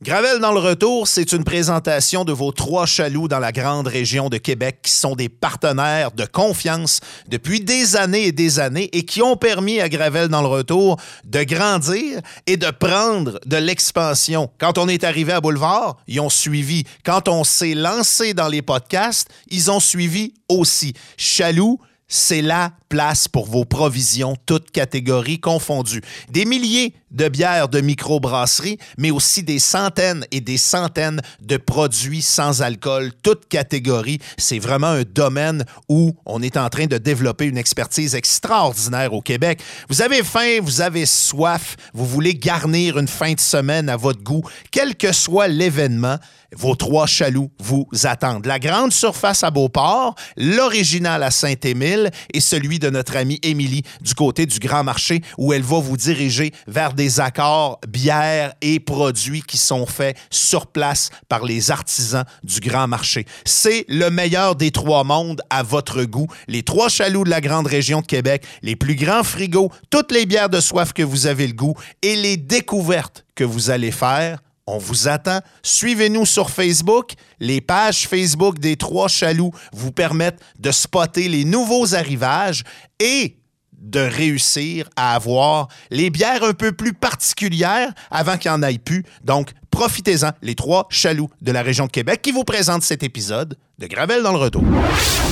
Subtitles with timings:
[0.00, 4.28] Gravel dans le retour, c'est une présentation de vos trois chaloux dans la grande région
[4.28, 9.04] de Québec qui sont des partenaires de confiance depuis des années et des années et
[9.04, 14.48] qui ont permis à Gravel dans le retour de grandir et de prendre de l'expansion.
[14.58, 16.84] Quand on est arrivé à Boulevard, ils ont suivi.
[17.04, 20.94] Quand on s'est lancé dans les podcasts, ils ont suivi aussi.
[21.16, 26.02] Chaloux, c'est la place pour vos provisions, toutes catégories confondues.
[26.30, 32.22] Des milliers de bières de microbrasserie, mais aussi des centaines et des centaines de produits
[32.22, 34.18] sans alcool, toutes catégories.
[34.36, 39.22] C'est vraiment un domaine où on est en train de développer une expertise extraordinaire au
[39.22, 39.60] Québec.
[39.88, 44.22] Vous avez faim, vous avez soif, vous voulez garnir une fin de semaine à votre
[44.22, 46.18] goût, quel que soit l'événement,
[46.56, 48.46] vos trois chaloux vous attendent.
[48.46, 54.14] La grande surface à Beauport, l'original à Saint-Émile et celui de notre amie Émilie du
[54.14, 59.42] côté du Grand Marché où elle va vous diriger vers des accords bières et produits
[59.42, 63.24] qui sont faits sur place par les artisans du Grand Marché.
[63.44, 66.26] C'est le meilleur des trois mondes à votre goût.
[66.48, 70.26] Les trois chaloux de la grande région de Québec, les plus grands frigos, toutes les
[70.26, 74.40] bières de soif que vous avez le goût et les découvertes que vous allez faire
[74.70, 75.40] on vous attend.
[75.62, 77.12] Suivez-nous sur Facebook.
[77.40, 82.64] Les pages Facebook des Trois Chaloux vous permettent de spotter les nouveaux arrivages
[83.00, 83.37] et
[83.80, 88.78] de réussir à avoir les bières un peu plus particulières avant qu'il n'y en ait
[88.78, 89.04] plus.
[89.24, 93.56] Donc, profitez-en, les trois chaloux de la région de Québec qui vous présentent cet épisode
[93.78, 94.64] de Gravel dans le retour.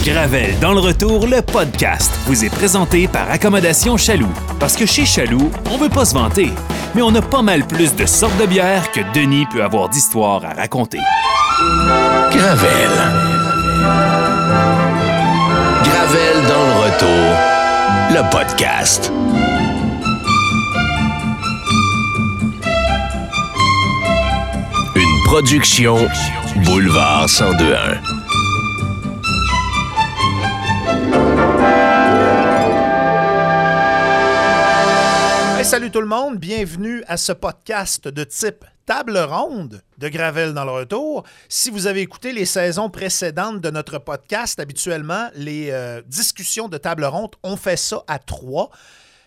[0.05, 4.33] Gravel dans le retour, le podcast, vous est présenté par Accommodation Chaloux.
[4.61, 6.51] Parce que chez Chaloux, on veut pas se vanter,
[6.95, 10.45] mais on a pas mal plus de sortes de bières que Denis peut avoir d'histoires
[10.45, 11.01] à raconter.
[12.31, 12.91] Gravel.
[15.83, 17.56] Gravel dans le retour,
[18.11, 19.11] le podcast.
[24.95, 25.97] Une production
[26.65, 28.01] Boulevard 1021.
[35.59, 40.55] Hey, salut tout le monde, bienvenue à ce podcast de type table ronde de Gravel
[40.55, 41.25] dans le retour.
[41.49, 46.79] Si vous avez écouté les saisons précédentes de notre podcast, habituellement, les euh, discussions de
[46.79, 48.71] table ronde, on fait ça à trois.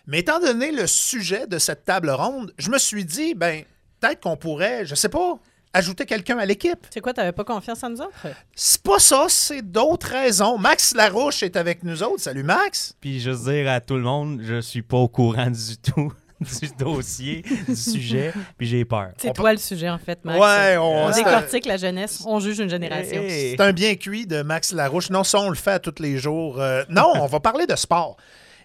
[0.06, 3.64] Mais étant donné le sujet de cette table ronde, je me suis dit, ben,
[4.00, 5.38] peut-être qu'on pourrait, je sais pas,
[5.74, 6.86] ajouter quelqu'un à l'équipe.
[6.88, 8.26] C'est quoi, t'avais pas confiance en nous autres?
[8.56, 10.56] C'est pas ça, c'est d'autres raisons.
[10.56, 12.22] Max Larouche est avec nous autres.
[12.22, 12.96] Salut Max.
[12.98, 16.12] Puis juste dire à tout le monde, je suis pas au courant du tout
[16.60, 19.10] du dossier, du sujet, puis j'ai peur.
[19.18, 20.38] C'est toi le sujet, en fait, Max.
[20.40, 23.20] Ouais, on- on décortique la jeunesse, on juge une génération.
[23.20, 23.50] Hey.
[23.56, 25.10] C'est un bien cuit de Max Larouche.
[25.10, 26.60] Non, ça, on le fait à tous les jours.
[26.60, 28.16] Euh, non, on va parler de sport.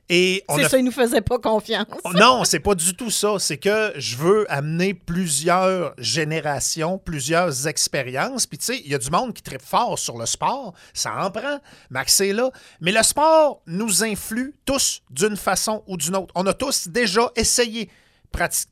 [0.07, 1.87] Et on C'est a ça, il nous faisait pas confiance.
[2.13, 3.37] Non, c'est pas du tout ça.
[3.39, 8.45] C'est que je veux amener plusieurs générations, plusieurs expériences.
[8.45, 10.73] Puis tu sais, il y a du monde qui tripe fort sur le sport.
[10.93, 11.59] Ça en prend.
[11.89, 12.51] Max est là.
[12.81, 16.33] Mais le sport nous influe tous d'une façon ou d'une autre.
[16.35, 17.89] On a tous déjà essayé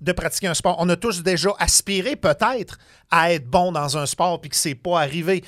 [0.01, 0.75] de pratiquer un sport.
[0.79, 2.77] On a tous déjà aspiré peut-être
[3.09, 5.43] à être bon dans un sport puis que c'est pas arrivé.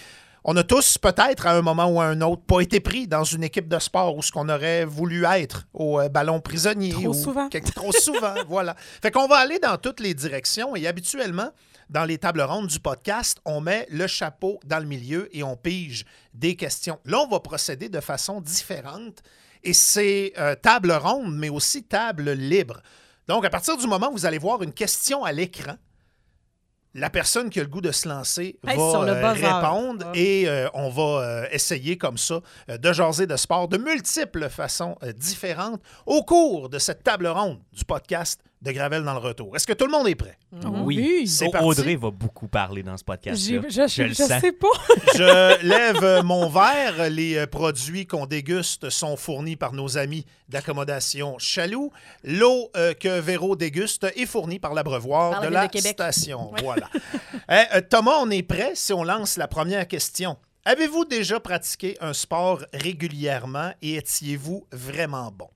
[0.47, 3.23] On a tous peut-être à un moment ou à un autre pas été pris dans
[3.23, 6.91] une équipe de sport où ce qu'on aurait voulu être au euh, ballon prisonnier.
[6.91, 7.49] Trop ou souvent.
[7.49, 8.75] quelque- trop souvent, voilà.
[9.01, 11.49] Fait qu'on va aller dans toutes les directions et habituellement,
[11.89, 15.55] dans les tables rondes du podcast, on met le chapeau dans le milieu et on
[15.57, 16.05] pige
[16.35, 16.99] des questions.
[17.05, 19.23] Là, on va procéder de façon différente
[19.63, 22.81] et c'est euh, table ronde, mais aussi table libre.
[23.27, 25.73] Donc, à partir du moment où vous allez voir une question à l'écran,
[26.95, 30.11] la personne qui a le goût de se lancer va euh, répondre Ah.
[30.15, 32.39] et euh, on va euh, essayer comme ça
[32.69, 37.83] de jaser de sport de multiples façons différentes au cours de cette table ronde du
[37.83, 39.55] podcast de Gravel dans le retour.
[39.55, 40.37] Est-ce que tout le monde est prêt?
[40.83, 41.67] Oui, C'est Au- parti.
[41.67, 43.39] Audrey va beaucoup parler dans ce podcast.
[43.41, 44.41] Je, je, le je sens.
[44.41, 44.67] sais pas.
[45.15, 47.09] Je lève euh, mon verre.
[47.09, 51.91] Les euh, produits qu'on déguste sont fournis par nos amis d'accommodation Chaloux.
[52.23, 56.51] L'eau euh, que Véro déguste est fournie par l'abreuvoir Par la de la de station.
[56.63, 56.89] Voilà.
[57.47, 60.35] Eh, euh, Thomas, on est prêt si on lance la première question.
[60.65, 65.47] Avez-vous déjà pratiqué un sport régulièrement et étiez-vous vraiment bon?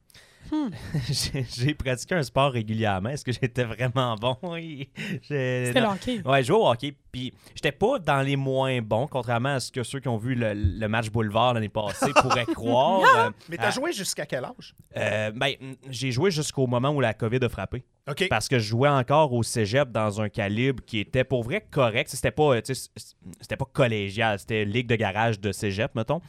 [1.09, 3.09] J'ai j'ai pratiqué un sport régulièrement.
[3.09, 4.37] Est-ce que j'étais vraiment bon?
[5.23, 6.21] C'était le hockey.
[6.25, 9.71] Ouais, je joue au hockey Puis j'étais pas dans les moins bons, contrairement à ce
[9.71, 13.01] que ceux qui ont vu le, le match Boulevard l'année passée pourraient croire.
[13.17, 14.75] Euh, Mais t'as joué jusqu'à quel âge?
[14.97, 15.53] euh, ben,
[15.89, 17.83] j'ai joué jusqu'au moment où la COVID a frappé.
[18.09, 18.27] OK.
[18.29, 22.09] Parce que je jouais encore au cégep dans un calibre qui était pour vrai correct.
[22.09, 26.19] C'était pas, c'était pas collégial, c'était ligue de garage de cégep, mettons.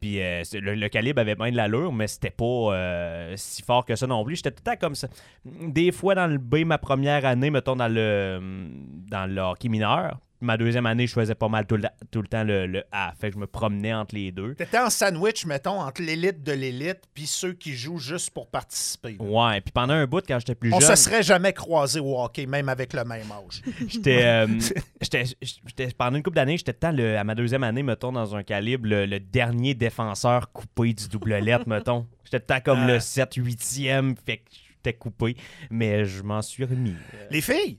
[0.00, 3.84] Puis euh, le, le calibre avait bien de l'allure, mais c'était pas euh, si fort
[3.84, 4.36] que ça non plus.
[4.36, 5.08] J'étais tout le temps comme ça.
[5.44, 8.68] Des fois dans le B, ma première année, mettons dans le,
[9.10, 10.18] dans le hockey mineur.
[10.44, 13.12] Ma deuxième année, je faisais pas mal tout le, tout le temps le, le A.
[13.20, 14.54] Fait que je me promenais entre les deux.
[14.54, 19.16] T'étais en sandwich, mettons, entre l'élite de l'élite puis ceux qui jouent juste pour participer.
[19.18, 20.94] Ouais, puis pendant un bout, quand j'étais plus On jeune.
[20.96, 23.62] se serait jamais croisé au hockey, même avec le même âge.
[23.88, 24.46] J'étais, euh,
[25.00, 28.36] j'étais, j'étais- pendant une couple d'années, j'étais tout le à ma deuxième année, mettons, dans
[28.36, 32.06] un calibre, le, le dernier défenseur coupé du double lettre, mettons.
[32.24, 32.86] J'étais temps comme Ah.
[32.94, 35.36] le 7 8e, fait que j'étais coupé,
[35.70, 36.94] mais je m'en suis remis.
[37.30, 37.78] Les filles,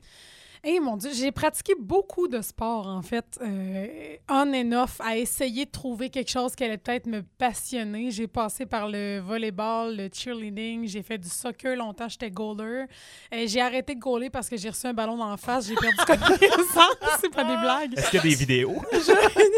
[0.68, 5.16] Eh mon Dieu, j'ai pratiqué beaucoup de sport, en fait, euh, on and off, à
[5.16, 8.10] essayer de trouver quelque chose qui allait peut-être me passionner.
[8.10, 12.86] J'ai passé par le volleyball, le cheerleading, j'ai fait du soccer longtemps, j'étais goaler.
[13.32, 15.98] Euh, j'ai arrêté de goaler parce que j'ai reçu un ballon d'en face, j'ai perdu
[16.08, 17.94] connaissance, c'est pas des blagues.
[17.96, 18.76] Est-ce qu'il y a des vidéos?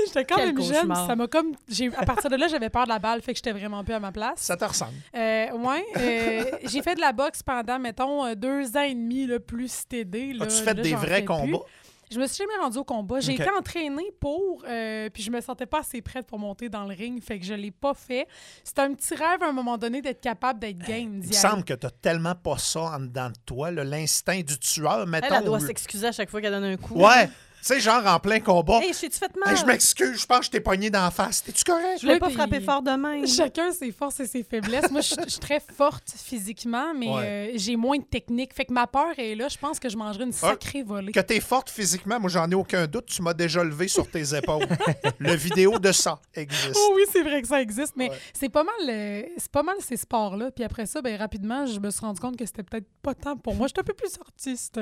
[0.08, 1.54] J'étais quand Quel même jeune, ça m'a comme...
[1.70, 3.94] j'ai- À partir de là, j'avais peur de la balle, fait que j'étais vraiment plus
[3.94, 4.40] à ma place.
[4.42, 4.92] ça te ressemble.
[5.16, 9.40] Euh, ouais, euh, j'ai fait de la boxe pendant, mettons, deux ans et demi, là,
[9.40, 10.34] plus stédé.
[10.34, 10.44] là.
[10.44, 11.26] As-tu fait Là, des j'en vrais plus.
[11.26, 11.66] combats?
[12.10, 13.20] Je me suis jamais rendue au combat.
[13.20, 16.86] J'ai été entraînée pour, euh, puis je me sentais pas assez prête pour monter dans
[16.86, 18.28] le ring, fait que je l'ai pas fait.
[18.64, 21.20] C'était un petit rêve à un moment donné d'être capable d'être game.
[21.22, 25.06] Il me semble que t'as tellement pas ça en dedans de toi, l'instinct du tueur,
[25.06, 25.28] mettons.
[25.28, 26.96] Elle, elle doit s'excuser à chaque fois qu'elle donne un coup.
[26.96, 27.30] Ouais,
[27.62, 28.80] sais, genre en plein combat.
[28.82, 29.50] Hey, je t'ai-tu fait mal?
[29.54, 31.44] Hey, je m'excuse, je pense que je t'ai pogné d'en face.
[31.44, 31.98] T'es-tu correct?
[32.02, 33.28] Je voulais pas frapper fort de même.
[33.28, 34.90] Chacun ses forces et ses faiblesses.
[34.92, 37.24] Moi, je suis très forte physiquement, mais Ouais.
[37.26, 38.54] euh, j'ai moins de technique.
[38.54, 39.48] Fait que ma peur est là.
[39.48, 41.12] Je pense que je mangerais une sacrée volée.
[41.12, 44.36] Que t'es forte physiquement, moi j'en ai aucun doute, tu m'as déjà levé sur tes
[44.36, 44.68] épaules.
[45.20, 46.76] Le vidéo de ça existe.
[46.78, 48.18] Oh oui, c'est vrai que ça existe, mais Ouais.
[48.34, 50.52] c'est pas mal euh, c'est pas mal ces sports-là.
[50.52, 53.36] Puis après ça, ben, rapidement, je me suis rendu compte que c'était peut-être pas tant
[53.36, 53.68] pour moi.
[53.68, 54.80] J'étais un peu plus artiste.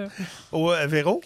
[0.52, 1.22] Oh, euh, Véro?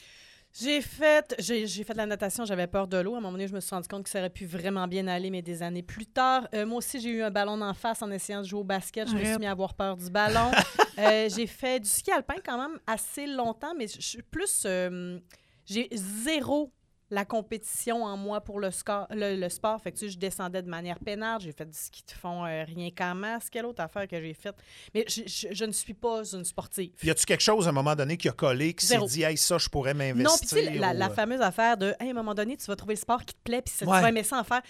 [0.52, 3.14] J'ai fait, j'ai, fait de la natation, j'avais peur de l'eau.
[3.14, 5.08] À un moment donné, je me suis rendu compte que ça aurait pu vraiment bien
[5.08, 8.02] aller, mais des années plus tard, euh, moi aussi, j'ai eu un ballon d'en face
[8.02, 9.08] en essayant de jouer au basket.
[9.08, 10.52] Je me suis mis à avoir peur du ballon.
[11.00, 14.64] Euh, j'ai fait du ski alpin quand même assez longtemps, mais je suis plus.
[14.66, 15.18] euh,
[15.66, 16.74] j'ai zéro
[17.12, 19.82] la compétition en moi pour le, score, le, le sport.
[19.82, 21.42] Fait que, tu sais, je descendais de manière peinarde.
[21.42, 23.50] J'ai fait du ski de fond euh, rien qu'en masse.
[23.50, 24.56] Quelle autre affaire que j'ai faite?
[24.94, 26.92] Mais je, je- je ne suis pas une sportive.
[27.04, 29.38] Y a-tu quelque chose à un moment donné qui a collé, qui s'est dit, hey,
[29.38, 30.24] ça, je pourrais m'investir?
[30.30, 32.36] Non, puis tu sais, la, ou, la euh, fameuse affaire de, Hey, à un moment
[32.36, 33.98] donné, tu vas trouver le sport qui te plaît, puis ça- Ouais.
[33.98, 34.62] tu vas aimer ça en faire.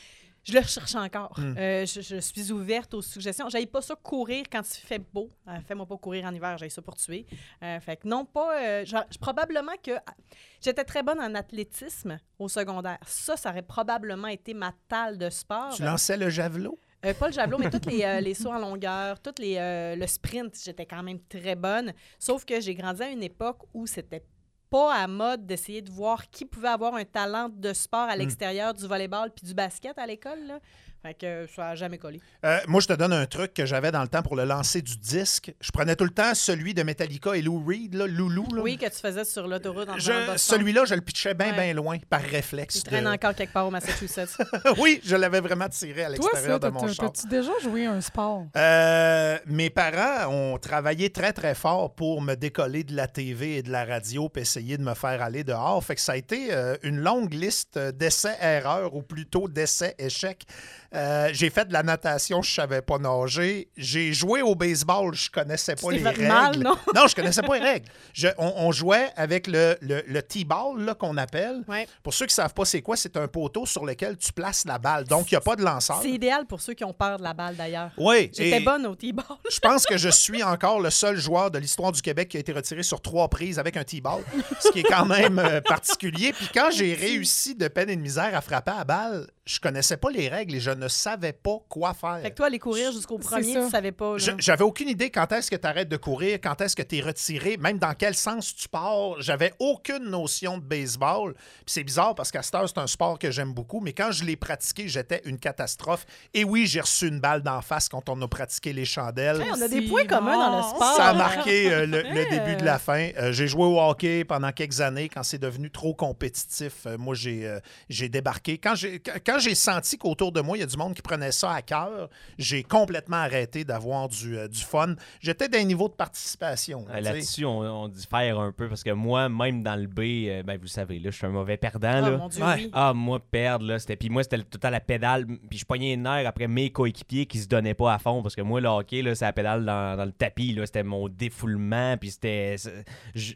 [0.50, 1.40] Je le recherche encore.
[1.40, 1.58] Mm.
[1.58, 3.50] Euh, je, je suis ouverte aux suggestions.
[3.50, 5.30] J'aille pas ça courir quand il fait beau.
[5.48, 7.26] Euh, Fais-moi pas courir en hiver, j'aille ça pour tuer.
[7.64, 8.84] Euh, fait que non, pas.
[8.84, 10.14] genre, probablement que ah,
[10.62, 12.98] j'étais très bonne en athlétisme au secondaire.
[13.06, 15.74] Ça, ça aurait probablement été ma talle de sport.
[15.76, 16.80] Tu lançais le javelot?
[17.06, 19.96] Euh, pas le javelot, mais tous les, euh, les sauts en longueur, toutes les, euh,
[19.96, 21.94] le sprint, j'étais quand même très bonne.
[22.18, 24.24] Sauf que j'ai grandi à une époque où c'était
[24.70, 28.74] pas à mode d'essayer de voir qui pouvait avoir un talent de sport à l'extérieur
[28.74, 30.60] du volleyball puis du basket à l'école.
[31.02, 32.20] Fait que ça a jamais collé.
[32.44, 34.82] Euh, moi, je te donne un truc que j'avais dans le temps pour le lancer
[34.82, 35.54] du disque.
[35.62, 38.46] Je prenais tout le temps celui de Metallica et Lou Reed, là, Loulou.
[38.54, 38.62] Là.
[38.62, 39.96] Oui, que tu faisais sur l'autoroute en.
[40.38, 41.54] Celui-là, je le pitchais bien, Ouais.
[41.66, 42.76] bien loin, par réflexe.
[42.80, 44.38] Il traîne de- encore quelque part au Massachusetts.
[44.78, 47.12] oui, je l'avais vraiment tiré à l'extérieur de mon char.
[47.14, 48.48] t'as-tu déjà joué un sport?
[48.58, 53.64] Euh, mes parents ont travaillé très, très fort pour me décoller de la TV et
[53.64, 55.82] de la radio puis essayer de me faire aller dehors.
[55.82, 60.46] Fait que ça a été euh, une longue liste d'essais-erreurs ou plutôt d'essais-échecs.
[60.96, 63.70] Euh, j'ai fait de la natation, je savais pas nager.
[63.78, 66.26] J'ai joué au baseball, je connaissais pas les règles.
[66.28, 66.78] mal, non?
[66.96, 67.86] non, je connaissais pas les règles.
[68.14, 71.62] Je- on, on jouait avec le, le, le T-ball qu'on appelle.
[71.68, 71.88] Ouais.
[72.02, 74.80] Pour ceux qui savent pas c'est quoi, c'est un poteau sur lequel tu places la
[74.80, 75.04] balle.
[75.06, 76.00] Donc, il n'y a pas de lanceur.
[76.02, 77.92] C'est idéal pour ceux qui ont peur de la balle, d'ailleurs.
[77.98, 78.32] Oui.
[78.36, 79.26] J'étais bonne au T-ball.
[79.52, 82.40] je pense que je suis encore le seul joueur de l'histoire du Québec qui a
[82.40, 84.24] été retiré sur trois prises avec un T-ball,
[84.60, 86.34] ce qui est quand même euh, particulier.
[86.34, 89.98] Puis quand j'ai réussi de peine et de misère à frapper à balle, je connaissais
[89.98, 92.20] pas les règles et je ne savais pas quoi faire.
[92.22, 94.18] Fait que toi, aller courir jusqu'au premier, tu savais pas.
[94.18, 97.02] J'avais aucune idée quand est-ce que tu arrêtes de courir, quand est-ce que tu es
[97.02, 99.20] retiré, même dans quel sens tu pars.
[99.20, 101.34] J'avais aucune notion de baseball.
[101.66, 104.24] C'est bizarre parce qu'à cette heure, c'est un sport que j'aime beaucoup, mais quand je
[104.24, 106.06] l'ai pratiqué, j'étais une catastrophe.
[106.36, 109.42] Et oui, j'ai reçu une balle d'en face quand on a pratiqué les chandelles.
[109.42, 110.96] Hey, on a des points communs dans le sport.
[110.96, 113.10] Ça a marqué euh, le, début de la fin.
[113.18, 115.10] Euh, j'ai joué au hockey pendant quelques années.
[115.10, 118.60] Quand c'est devenu trop compétitif, euh, moi, j'ai euh, j'ai débarqué.
[118.60, 121.02] Quand j'ai quand- quand j'ai senti qu'autour de moi, il y a du monde qui
[121.02, 122.10] prenait ça à cœur.
[122.38, 124.96] J'ai complètement arrêté d'avoir du, euh, du fun.
[125.22, 126.86] J'étais d'un niveau de participation.
[126.90, 127.14] Euh, tu sais.
[127.14, 130.60] Là-dessus, on, on diffère un peu parce que moi, même dans le B, euh, ben,
[130.60, 132.02] vous savez, là, je suis un mauvais perdant.
[132.04, 132.18] Oh là.
[132.18, 132.54] mon Dieu, Ouais.
[132.58, 132.70] oui.
[132.74, 133.96] Ah, moi, perdre, là, c'était.
[133.96, 135.26] Puis moi, c'était tout à la pédale.
[135.50, 138.22] Puis je pognais les nerfs après mes coéquipiers qui se donnaient pas à fond.
[138.22, 140.54] Parce que moi, le hockey, là, c'est la pédale dans, dans le tapis.
[140.54, 140.66] là.
[140.66, 141.96] C'était mon défoulement.
[141.98, 142.56] Puis c'était.
[142.58, 142.84] c'est-
[143.16, 143.34] je-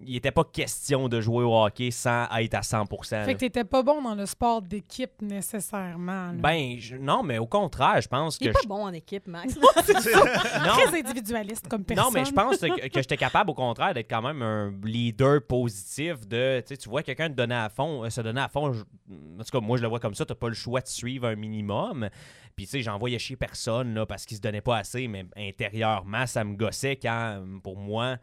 [0.00, 3.12] Il il était pas question de jouer au hockey sans être à 100%.
[3.16, 3.24] là.
[3.24, 6.26] Fait que t'étais pas bon dans le sport d'équipe nécessairement.
[6.26, 6.32] là.
[6.34, 8.50] Ben, je- non, mais au contraire, je pense Il que.
[8.50, 9.54] est pas je- bon en équipe, Max.
[9.56, 12.04] Non, Très individualiste comme personne.
[12.06, 15.40] Non, mais je pense que, que j'étais capable, au contraire, d'être quand même un leader
[15.46, 16.26] positif.
[16.26, 18.72] De, tu sais, tu vois quelqu'un te donner à fond, euh, se donner à fond.
[18.72, 20.24] je- en tout cas, moi, je le vois comme ça.
[20.24, 22.08] T'as pas le choix de suivre un minimum.
[22.56, 26.26] Puis, tu sais, j'envoyais chier personne là, parce qu'il se donnait pas assez, mais intérieurement,
[26.26, 28.16] ça me gossait quand, pour moi,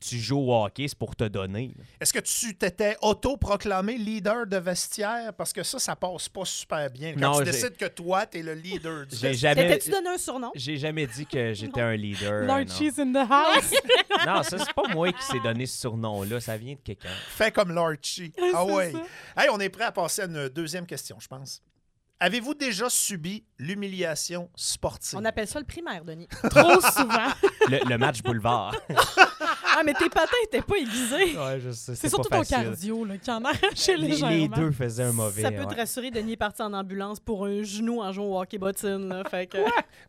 [0.00, 1.74] tu joues au hockey, c'est pour te donner.
[2.00, 5.32] Est-ce que tu t'étais auto-proclamé leader de vestiaire?
[5.34, 7.14] Parce que ça, ça passe pas super bien.
[7.14, 9.54] Quand Non, tu décides que toi, t'es le leader du J'ai vestiaire.
[9.54, 9.68] jamais.
[9.68, 10.50] T'étais-tu donné un surnom?
[10.54, 12.42] J'ai jamais dit que j'étais un leader.
[12.42, 12.46] non.
[12.56, 13.72] L'archie's in the house.
[14.26, 16.40] non, ça, c'est pas moi qui s'est donné ce surnom-là.
[16.40, 17.08] Ça vient de quelqu'un.
[17.28, 18.32] Fait comme Larchie.
[18.40, 18.92] Ah c'est ouais.
[19.36, 21.62] Hey, on est prêt à passer à une deuxième question, je pense.
[22.20, 25.16] Avez-vous déjà subi l'humiliation sportive?
[25.20, 26.26] On appelle ça le primaire, Denis.
[26.50, 27.28] Trop souvent.
[27.68, 28.74] Le, le match boulevard.
[29.80, 31.38] Ah, mais tes patins étaient pas aiguisés.
[31.38, 31.94] ouais, je sais.
[31.94, 34.30] C'est surtout ton cardio là, qui en a arraché Les, légèrement.
[34.34, 35.42] les deux faisaient un mauvais.
[35.42, 38.40] Ça peut te rassurer, Denis est parti en ambulance pour un genou en jouant au
[38.40, 39.08] hockey bottine.
[39.08, 39.58] Là, fait que...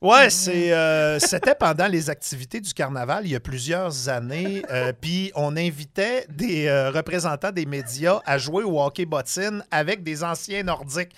[0.01, 4.63] Ouais, c'est, euh, c'était pendant les activités du carnaval il y a plusieurs années.
[4.71, 10.01] euh, Puis on invitait des euh, représentants des médias à jouer au hockey bottine avec
[10.01, 11.13] des anciens nordiques.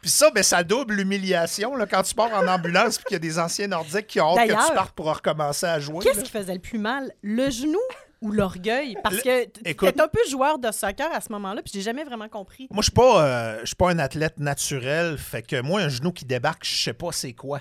[0.00, 3.16] Puis ça, ben, ça double l'humiliation là, quand tu pars en ambulance puis qu'il y
[3.16, 6.04] a des anciens nordiques qui ont hâte que tu partes pour recommencer à jouer.
[6.04, 6.22] Qu'est-ce là.
[6.22, 7.80] qui faisait le plus mal, le genou
[8.20, 8.96] ou l'orgueil?
[9.02, 11.82] Parce que t- Écoute- t'es un peu joueur de soccer à ce moment-là, puis j'ai
[11.82, 12.68] jamais vraiment compris.
[12.70, 15.18] Moi, je pas, euh, suis pas un athlète naturel.
[15.18, 17.60] Fait que moi, un genou qui débarque, je sais pas c'est quoi.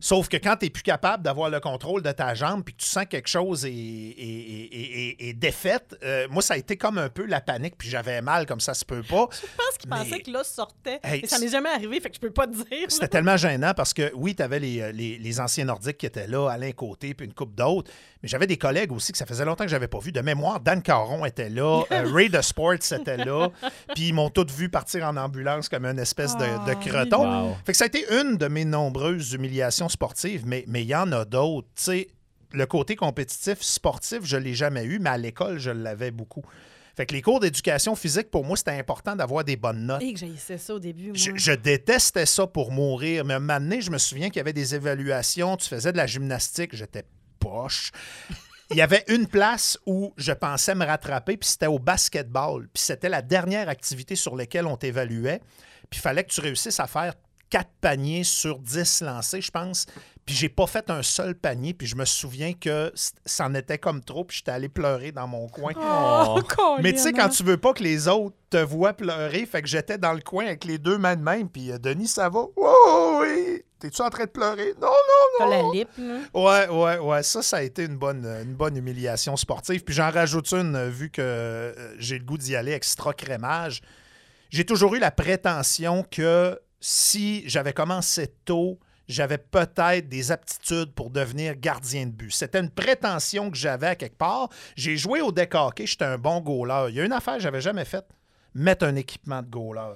[0.00, 2.80] Sauf que quand tu n'es plus capable d'avoir le contrôle de ta jambe puis que
[2.80, 7.08] tu sens que quelque chose est, est, défaite, euh, moi, ça a été comme un
[7.08, 9.28] peu la panique puis j'avais mal comme ça se peut pas.
[9.30, 11.00] Je pense qu'il pensait que l'os sortait.
[11.02, 12.86] Hey, mais ça m'est jamais arrivé, fait que je peux pas te dire.
[12.88, 16.06] C'était tellement gênant parce que oui, tu avais les, euh, les, les anciens nordiques qui
[16.06, 17.90] étaient là, Alain Côté puis une coupe d'autres,
[18.22, 20.12] mais j'avais des collègues aussi que ça faisait longtemps que j'avais pas vu.
[20.12, 23.48] De mémoire, Dan Caron était là, euh, Ray de Sports était là,
[23.94, 27.48] puis ils m'ont tous vu partir en ambulance comme une espèce de, de Ah, creton.
[27.48, 27.56] Wow.
[27.64, 30.94] Fait que ça a été une de mes nombreuses humiliations sportives, mais mais il y
[30.94, 31.68] en a d'autres.
[31.76, 32.08] Tu sais,
[32.52, 36.42] le côté compétitif sportif, je l'ai jamais eu, mais à l'école, je l'avais beaucoup.
[36.96, 40.02] Fait que les cours d'éducation physique, pour moi, c'était important d'avoir des bonnes notes.
[40.02, 41.12] Et que j'haïssais ça au début, moi.
[41.14, 44.40] Je, je détestais ça pour mourir, mais un moment donné, je me souviens qu'il y
[44.40, 47.04] avait des évaluations, tu faisais de la gymnastique, j'étais
[47.40, 47.90] poche.
[48.70, 52.68] Il y avait une place où je pensais me rattraper, puis c'était au basketball.
[52.72, 55.40] Puis c'était la dernière activité sur laquelle on t'évaluait.
[55.90, 57.14] Puis il fallait que tu réussisses à faire
[57.48, 59.86] quatre paniers sur 10 lancés, je pense.
[60.24, 63.54] Puis j'ai pas fait un seul panier, puis je me souviens que c- ça en
[63.56, 65.72] était comme trop, puis j'étais allé pleurer dans mon coin.
[65.76, 66.38] Oh,
[66.80, 69.66] Mais tu sais, quand tu veux pas que les autres te voient pleurer, fait que
[69.68, 72.44] j'étais dans le coin avec les deux mains de même, puis euh, Denis, ça va?
[72.54, 73.64] Oh, oui!
[73.80, 74.74] T'es-tu en train de pleurer?
[74.80, 74.88] Non,
[75.38, 75.72] T'as non, la non!
[75.72, 76.18] lip, là.
[76.34, 77.22] Ouais, ouais, ouais.
[77.22, 79.82] Ça, ça a été une bonne, une bonne humiliation sportive.
[79.84, 83.80] Puis j'en rajoute une, euh, vu que euh, j'ai le goût d'y aller extra crémage.
[84.50, 91.10] J'ai toujours eu la prétention que si j'avais commencé tôt, j'avais peut-être des aptitudes pour
[91.10, 92.30] devenir gardien de but.
[92.32, 94.48] C'était une prétention que j'avais à quelque part.
[94.76, 96.90] J'ai joué au deck hockey, j'étais un bon goaler.
[96.90, 98.06] Il y a une affaire que j'avais jamais faite,
[98.54, 99.94] mettre un équipement de goaler.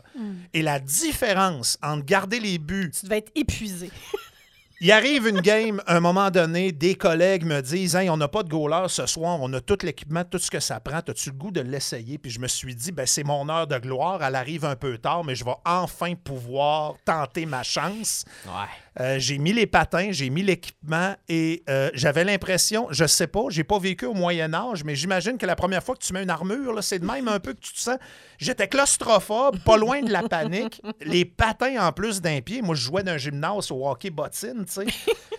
[0.52, 3.90] Et la différence entre garder les buts Tu devais être épuisé.
[4.80, 8.28] il arrive une game, à un moment donné, des collègues me disent Hey, on n'a
[8.28, 10.98] pas de goaler ce soir, on a tout l'équipement, tout ce que ça prend.
[10.98, 12.18] As-tu le goût de l'essayer?
[12.18, 14.98] Puis je me suis dit ben, c'est mon heure de gloire, elle arrive un peu
[14.98, 18.24] tard, mais je vais enfin pouvoir tenter ma chance.
[18.46, 18.52] Ouais.
[19.00, 23.46] Euh, j'ai mis les patins, j'ai mis l'équipement et euh, j'avais l'impression, je sais pas,
[23.48, 26.22] j'ai pas vécu au Moyen Âge, mais j'imagine que la première fois que tu mets
[26.22, 27.98] une armure, là, c'est de même un peu que tu te sens.
[28.38, 30.80] J'étais claustrophobe, pas loin de la panique.
[31.00, 32.62] Les patins en plus d'un pied.
[32.62, 34.86] Moi, je jouais d'un gymnase au hockey bottine, tu sais.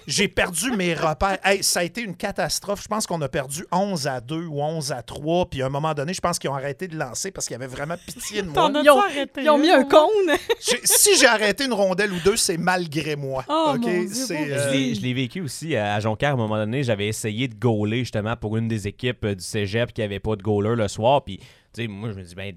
[0.07, 1.39] J'ai perdu mes repères.
[1.43, 2.83] Hey, ça a été une catastrophe.
[2.83, 5.49] Je pense qu'on a perdu 11 à 2 ou 11 à 3.
[5.49, 7.55] Puis à un moment donné, je pense qu'ils ont arrêté de lancer parce qu'il y
[7.55, 8.71] avait vraiment pitié de moi.
[8.83, 10.07] Ils ont, arrêté ils ont une, mis un cône?
[10.59, 13.43] Si j'ai arrêté une rondelle ou deux, c'est malgré moi.
[13.47, 16.83] Oh, Dieu, pauvre euh, Je l'ai- vécu aussi à Jonquière à un moment donné.
[16.83, 20.35] J'avais essayé de gauler justement pour une des équipes euh, du cégep qui avait pas
[20.35, 21.23] de goaler le soir.
[21.23, 21.39] Puis,
[21.75, 22.53] tu tu sais, moi, je me dis, ben,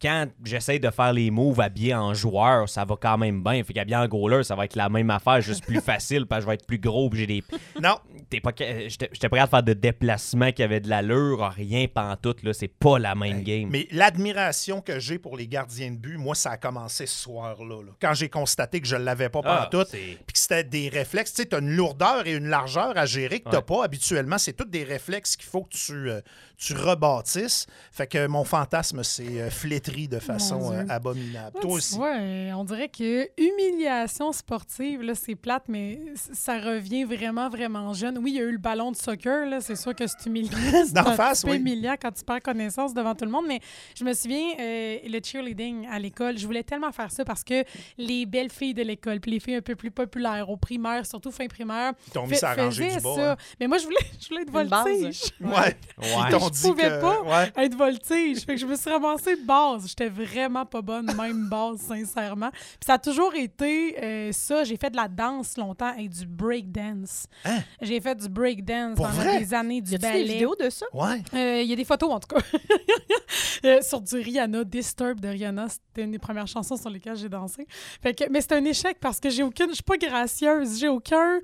[0.00, 3.64] quand j'essaie de faire les moves habillé en joueur, ça va quand même bien.
[3.64, 6.42] Fait qu'habillé en goaler, ça va être la même affaire, juste plus facile, parce que
[6.42, 7.44] je vais être plus gros, j'ai des.
[7.80, 8.52] Non, T'es pas.
[8.56, 12.52] J'étais prêt à faire de déplacements qui avaient de l'allure, rien pantoute, là.
[12.52, 13.68] C'est pas la même game.
[13.70, 17.82] mais l'admiration que j'ai pour les gardiens de but, moi, ça a commencé ce soir-là.
[17.82, 17.92] là.
[18.00, 20.88] Quand j'ai constaté que je ne l'avais pas Ah, pantoute, c'est- puis que c'était des
[20.88, 21.32] réflexes.
[21.32, 23.62] Tu sais, tu as une lourdeur et une largeur à gérer que Ouais.
[23.62, 24.38] pas habituellement.
[24.38, 26.20] C'est tous des réflexes qu'il faut que tu, euh,
[26.56, 27.66] tu rebâtisses.
[27.90, 31.58] Fait que mon fantasme s'est euh, flétri de façon euh, abominable.
[31.60, 31.96] Toi aussi.
[31.96, 38.18] Ouais, on dirait que humiliation sportive, là, c'est plate, mais ça revient vraiment, vraiment jeune.
[38.18, 40.50] Oui, il y a eu le ballon de soccer, là, c'est sûr que c'est humiliant.
[40.72, 41.56] C'est D'en face, oui.
[41.56, 43.60] humiliant quand tu perds connaissance devant tout le monde, mais
[43.96, 47.64] je me souviens, euh, le cheerleading à l'école, je voulais tellement faire ça parce que
[47.98, 51.30] les belles filles de l'école, puis les filles un peu plus populaires au primaire, surtout
[51.30, 53.14] fin primaire, Ils t'ont mis ça à ranger faisaient du bas.
[53.14, 53.32] ça.
[53.32, 53.36] hein.
[53.60, 55.22] Mais moi, je voulais, je voulais être voltige.
[55.40, 55.50] Ouais.
[55.50, 55.74] Ouais.
[55.98, 57.00] Ils t'ont Je dit pouvais que.
[57.00, 57.22] pas.
[57.22, 57.52] Ouais.
[57.64, 58.31] être voltige.
[58.40, 59.86] Fait que je me suis ramassée de base.
[59.88, 62.50] J'étais vraiment pas bonne, même base, sincèrement.
[62.50, 64.64] Puis ça a toujours été euh, ça.
[64.64, 67.26] J'ai fait de la danse longtemps et du break dance.
[67.44, 67.58] Hein?
[67.80, 69.38] J'ai fait du break dance Pour pendant vrai?
[69.38, 70.24] des années, du Y a-tu des ballet.
[70.24, 70.86] vidéos de ça?
[70.92, 71.22] Ouais.
[71.34, 72.42] Euh, Il y a des photos, en tout cas.
[73.64, 75.68] Euh, sur du Rihanna, Disturb de Rihanna.
[75.68, 77.66] C'était une des premières chansons sur lesquelles j'ai dansé.
[78.02, 79.68] Fait que, mais c'est un échec parce que j'ai aucune.
[79.68, 80.78] Je suis pas gracieuse.
[80.80, 81.40] J'ai aucun.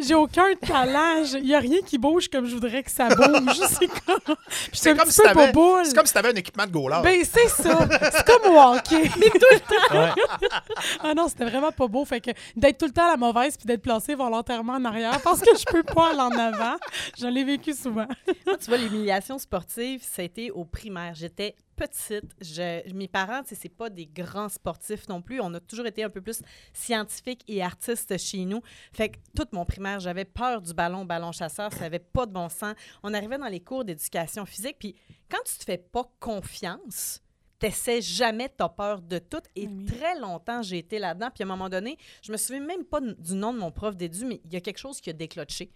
[0.00, 1.22] J'ai aucun talent.
[1.34, 3.60] Il y a rien qui bouge comme je voudrais que ça bouge.
[3.68, 4.36] c'est comme.
[4.72, 5.84] C'est comme si boboule.
[5.84, 7.00] C'est comme si tu avais un équipement de goaler.
[7.02, 7.88] Ben, c'est ça.
[8.12, 9.02] C'est comme au hockey.
[9.18, 10.14] Mais tout le temps.
[11.00, 12.04] ah non, c'était vraiment pas beau.
[12.04, 15.20] Fait que d'être tout le temps à la mauvaise puis d'être placé volontairement en arrière
[15.22, 16.76] parce que je peux pas aller en avant.
[17.18, 18.06] Je l'ai vécu souvent.
[18.46, 21.14] Moi, tu vois, l'humiliation sportive, ça a été au primaire.
[21.14, 22.30] J'étais petite.
[22.40, 25.40] Je- mes parents, c'est pas des grands sportifs non plus.
[25.40, 26.42] On a toujours été un peu plus
[26.72, 28.60] scientifiques et artistes chez nous.
[28.92, 31.72] Fait que toute mon primaire, j'avais peur du ballon, ballon chasseur.
[31.72, 32.74] Ça avait pas de bon sens.
[33.02, 34.76] On arrivait dans les cours d'éducation physique.
[34.78, 34.94] Puis
[35.30, 37.22] quand tu te fais pas confiance,
[37.58, 39.42] t'essaies jamais, t'as peur de tout.
[39.56, 39.84] Et Oui.
[39.84, 41.28] très longtemps, j'ai été là-dedans.
[41.34, 43.96] Puis à un moment donné, je me souviens même pas du nom de mon prof
[43.96, 45.70] d'édu, mais il y a quelque chose qui a déclenché.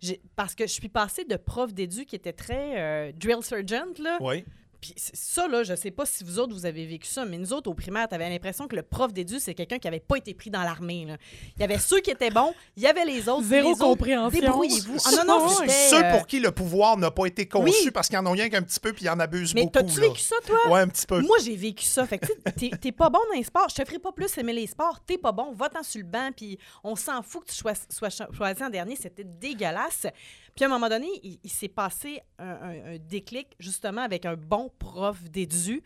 [0.00, 3.92] J'ai- Parce que je suis passée de prof d'édu qui était très euh, drill sergeant,
[3.98, 4.18] là.
[4.20, 4.44] Oui.
[4.84, 7.54] Puis ça, là, je sais pas si vous autres, vous avez vécu ça, mais nous
[7.54, 10.34] autres, au primaire, t'avais l'impression que le prof d'édu, c'est quelqu'un qui avait pas été
[10.34, 11.16] pris dans l'armée, là.
[11.56, 13.44] Il y avait ceux qui étaient bons, il y avait les autres.
[13.44, 14.40] Zéro les autres, compréhension.
[14.40, 14.96] Débrouillez-vous.
[15.06, 17.90] Ah non, non, c'était, Ceux euh, pour qui le pouvoir n'a pas été conçu oui.
[17.92, 19.72] parce qu'ils en ont rien qu'un petit peu puis ils en abusent Mais beaucoup.
[19.72, 20.08] t'as-tu là.
[20.08, 20.58] vécu ça, toi?
[20.70, 21.22] Ouais, un petit peu.
[21.22, 22.06] Moi, j'ai vécu ça.
[22.06, 23.68] Fait que, tu sais, t'es- t'es pas bon dans les sports.
[23.70, 25.00] Je te ferai pas plus aimer les sports.
[25.06, 25.52] T'es pas bon.
[25.54, 26.28] Va-t'en sur le banc.
[26.36, 28.96] Puis on s'en fout que tu sois, sois cho- choisi en dernier.
[28.96, 30.06] C'était dégueulasse.
[30.54, 34.24] Puis à un moment donné, il, il s'est passé un, un- un déclic, justement, avec
[34.26, 35.82] un bon prof d'édu.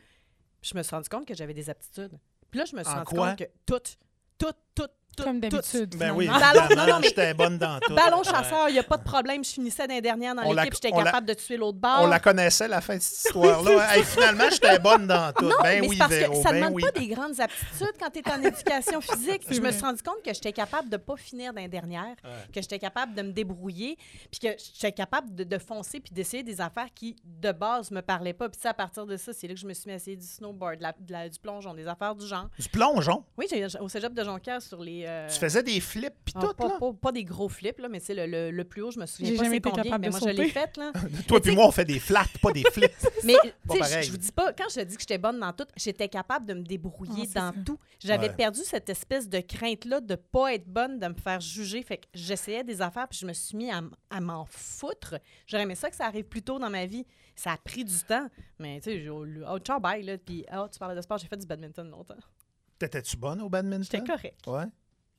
[0.63, 2.19] Je me suis rendu compte que j'avais des aptitudes.
[2.51, 3.29] Puis là, je me suis En rendu quoi?
[3.31, 3.97] compte que toutes,
[4.39, 4.93] toutes, toutes,
[5.25, 5.95] Comme d'habitude.
[5.97, 6.53] Ben oui, finalement.
[6.69, 7.95] Ballon- non, non, mais- j'étais bonne dans tout.
[7.95, 9.45] Ballon chasseur, il n'y a pas de problème.
[9.45, 10.75] Je finissais dans les dernières dans l'équipe.
[10.75, 12.01] J'étais capable de tuer l'autre bord.
[12.03, 13.87] On la connaissait, la fin de cette histoire-là.
[13.99, 15.47] Hey, finalement, j'étais bonne dans tout.
[15.47, 16.83] Non, ben mais oui, c'est parce Véro, que ça ben demande oui.
[16.83, 19.43] pas des grandes aptitudes quand tu es en éducation physique.
[19.51, 22.14] Je me suis rendu compte que j'étais capable de pas finir dans les dernières,
[22.53, 23.97] que j'étais capable de me débrouiller,
[24.31, 28.01] puis que j'étais capable de, de foncer puis d'essayer des affaires qui, de base, me
[28.03, 28.49] parlaient pas.
[28.49, 30.27] Puis à partir de ça, c'est là que je me suis mis à essayer du
[30.27, 32.49] snowboard, de la- de la- du plongeon, des affaires du genre.
[32.59, 33.25] Du plongeon?
[33.37, 35.05] Oui, j'ai au cégep de Jonquière sur les...
[35.09, 36.77] euh, Tu faisais des flips puis ah, tout, pas, là?
[36.79, 39.07] pas- pas des gros flips, là, mais c'est le, le- le plus haut, je me
[39.07, 40.92] souviens pas jamais c'est été combien, capable mais de moi, je l'ai faite, là.
[41.29, 42.92] Toi puis moi, on fait des flats, pas des flips.
[43.25, 44.03] Mais tu sais, pareil.
[44.05, 46.47] je, vous dis pas, quand je te dis que j'étais bonne dans tout, j'étais capable
[46.47, 47.64] de me débrouiller Ah, dans ça.
[47.64, 47.79] tout.
[47.99, 48.35] J'avais Ouais.
[48.37, 51.83] perdu cette espèce de crainte-là de pas être bonne, de me faire juger.
[51.83, 55.16] Fait que j'essayais des affaires, puis je me suis mis à, à m'en foutre.
[55.47, 57.05] J'aurais aimé ça que ça arrive plus tôt dans ma vie.
[57.35, 58.29] Ça a pris du temps.
[58.59, 60.18] Mais tu sais, j'ai- oh, ciao, bye, là.
[60.18, 62.16] Puis, oh, tu parlais de sport, j'ai fait du badminton longtemps.
[62.79, 63.83] T'étais-tu bonne au badminton?
[63.85, 64.40] J'étais correct.
[64.47, 64.64] Ouais.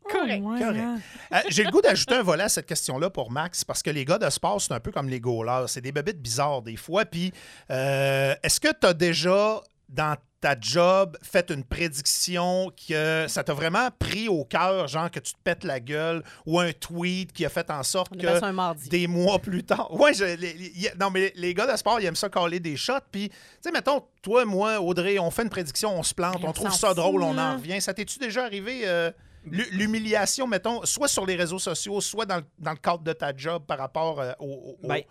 [0.07, 0.41] Correct.
[0.43, 0.97] Hein.
[1.33, 4.05] Euh, J'ai le goût d'ajouter un volet à cette question-là pour Max, parce que les
[4.05, 5.65] gars de sport, c'est un peu comme les goalers.
[5.67, 7.05] C'est des bébites bizarres des fois.
[7.05, 7.31] Puis,
[7.69, 13.53] euh, est-ce que tu as déjà, dans ta job, fait une prédiction que ça t'a
[13.53, 17.45] vraiment pris au cœur, genre que tu te pètes la gueule, ou un tweet qui
[17.45, 18.39] a fait en sorte que
[18.89, 19.93] des mois plus tard?
[19.93, 22.93] Ouais, je- les- non, mais les gars de sport, ils aiment ça caler des shots.
[23.11, 26.47] Puis, tu sais, mettons, toi, moi, Audrey, on fait une prédiction, on se plante, on
[26.49, 27.81] on trouve ça drôle, on en revient.
[27.81, 29.11] Ça t'es-tu déjà arrivé, euh,
[29.45, 33.35] l'humiliation, mettons, soit sur les réseaux sociaux, soit dans le, dans le cadre de ta
[33.35, 34.77] job par rapport euh, au.
[34.83, 35.01] au- Ben,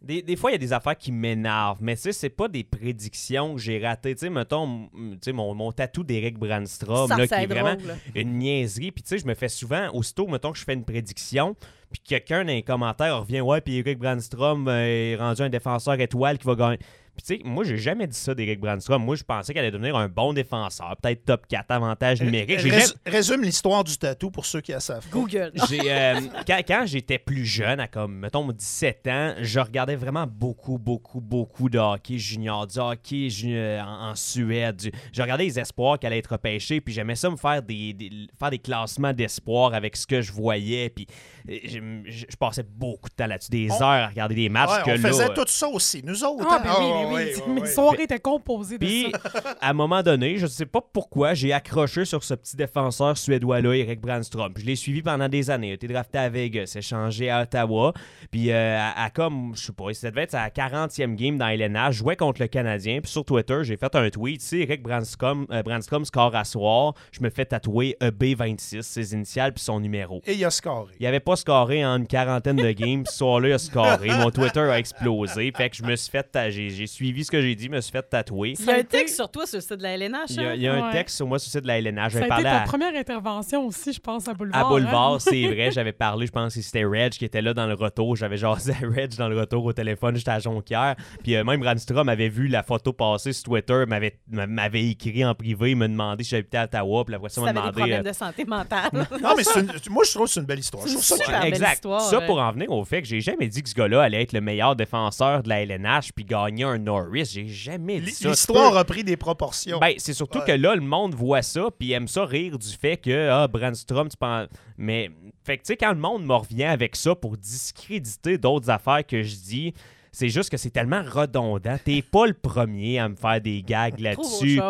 [0.00, 2.48] des, des fois, il y a des affaires qui m'énervent, mais tu sais, c'est pas
[2.48, 4.14] des prédictions que j'ai ratées.
[4.16, 7.46] Tu sais, mettons, m- tu sais, mon, mon tatou d'Eric Brandstrom, là, c'est qui est
[7.46, 7.76] vraiment
[8.16, 8.90] une niaiserie.
[8.90, 11.54] Puis, tu sais, je me fais souvent, aussitôt, mettons que je fais une prédiction,
[11.92, 15.94] puis quelqu'un dans les commentaires revient, ouais, puis Eric Brandstrom euh, est rendu un défenseur
[16.00, 16.78] étoile qui va gagner.
[17.14, 19.04] Puis tu sais, moi, j'ai jamais dit ça d'Eric Brandstrom.
[19.04, 22.58] Moi, je pensais qu'elle allait devenir un bon défenseur, peut-être top 4 avantage numérique.
[22.60, 25.06] J'ai Rés- jamais- Résume l'histoire du tatou pour ceux qui la savent.
[25.10, 25.52] Google.
[25.68, 30.26] j'ai, euh, quand quand j'étais plus jeune, à comme, mettons, 17 ans, je regardais vraiment
[30.26, 34.76] beaucoup, beaucoup, beaucoup de hockey junior, du hockey euh, en, en Suède.
[34.76, 37.92] du- Je regardais les espoirs qui allaient être repêchés, puis j'aimais ça me faire des,
[37.92, 41.06] des- faire des classements d'espoirs avec ce que je voyais, puis
[41.50, 41.78] euh, je,
[42.10, 44.82] je- je passais beaucoup de temps là-dessus, des On- heures à regarder des matchs Ouais,
[44.84, 46.46] que on là, faisait tout ça aussi, nous autres.
[46.48, 47.01] Ah, hein?
[47.04, 47.52] Ben oui, oui.
[47.54, 49.54] ouais, Mes soirées étaient composées de Puis, ça.
[49.60, 53.16] à un moment donné, je ne sais pas pourquoi, j'ai accroché sur ce petit défenseur
[53.16, 54.52] suédois-là, Eric Brandstrom.
[54.52, 55.68] Puis Je l'ai suivi pendant des années.
[55.68, 57.92] Il a été drafté à Vegas, échangé à Ottawa.
[58.30, 61.48] Puis, euh, à, à comme, je sais pas, ça devait être sa 40e game dans
[61.48, 63.00] LNH, jouait contre le Canadien.
[63.00, 64.40] Puis sur Twitter, j'ai fait un tweet.
[64.42, 69.14] Si Eric Brandstrom, euh, Brandstrom score à soir, je me fais tatouer E EB26, ses
[69.14, 70.20] initiales, puis son numéro.
[70.26, 70.94] Et il a scoré.
[71.00, 73.04] Il avait pas scoré en une quarantaine de games.
[73.06, 74.08] Ce soir-là, il a scoré.
[74.10, 75.52] Mon Twitter a explosé.
[75.56, 76.28] Fait que je me suis fait.
[76.50, 78.54] j'ai suivi ce que j'ai dit, me suis fait tatouer.
[78.58, 80.18] Il y a un texte sur toi sur le site de la LNH.
[80.30, 80.54] Il y a, hein?
[80.54, 80.92] il y a un Ouais.
[80.92, 81.96] texte sur moi sur le site de la LNH.
[81.96, 84.66] Ça a J'avais été parlé ta à, première intervention aussi, je pense, à Boulevard.
[84.66, 85.18] à Boulevard, hein?
[85.18, 85.70] c'est vrai.
[85.72, 88.16] J'avais parlé, je pense que c'était Reg qui était là dans le retour.
[88.16, 90.96] J'avais jasé à Reg dans le retour au téléphone, j'étais à Jonquière.
[91.22, 95.34] Puis euh, même Brandstrom avait vu la photo passer sur Twitter, m'avait m'avait écrit en
[95.34, 97.04] privé, me demandé si j'habitais à Ottawa.
[97.04, 97.72] Puis ça, Si m'a t'avais des demandé.
[97.80, 98.90] problèmes euh, de santé mentale.
[99.22, 100.86] Non, mais c'est une- moi, je trouve que c'est une belle histoire.
[100.86, 101.74] Je trouve ça super belle exact.
[101.74, 102.26] histoire, ça ouais.
[102.26, 104.40] pour en venir au fait que j'ai jamais dit que ce gars-là allait être le
[104.40, 107.30] meilleur défenseur de la LNH puis gagner un Norris.
[107.32, 108.30] J'ai jamais dit ça.
[108.30, 109.78] L'histoire peux- a pris des proportions.
[109.78, 110.44] Ben, c'est surtout Ouais.
[110.46, 114.08] que là, le monde voit ça, puis aime ça rire du fait que, ah, Brandstrom,
[114.08, 114.48] tu penses.
[114.76, 115.10] Mais,
[115.44, 119.06] fait que, tu sais, quand le monde me revient avec ça pour discréditer d'autres affaires
[119.06, 119.74] que je dis,
[120.14, 121.78] c'est juste que c'est tellement redondant.
[121.82, 124.60] T'es pas le premier à me faire des gags là-dessus.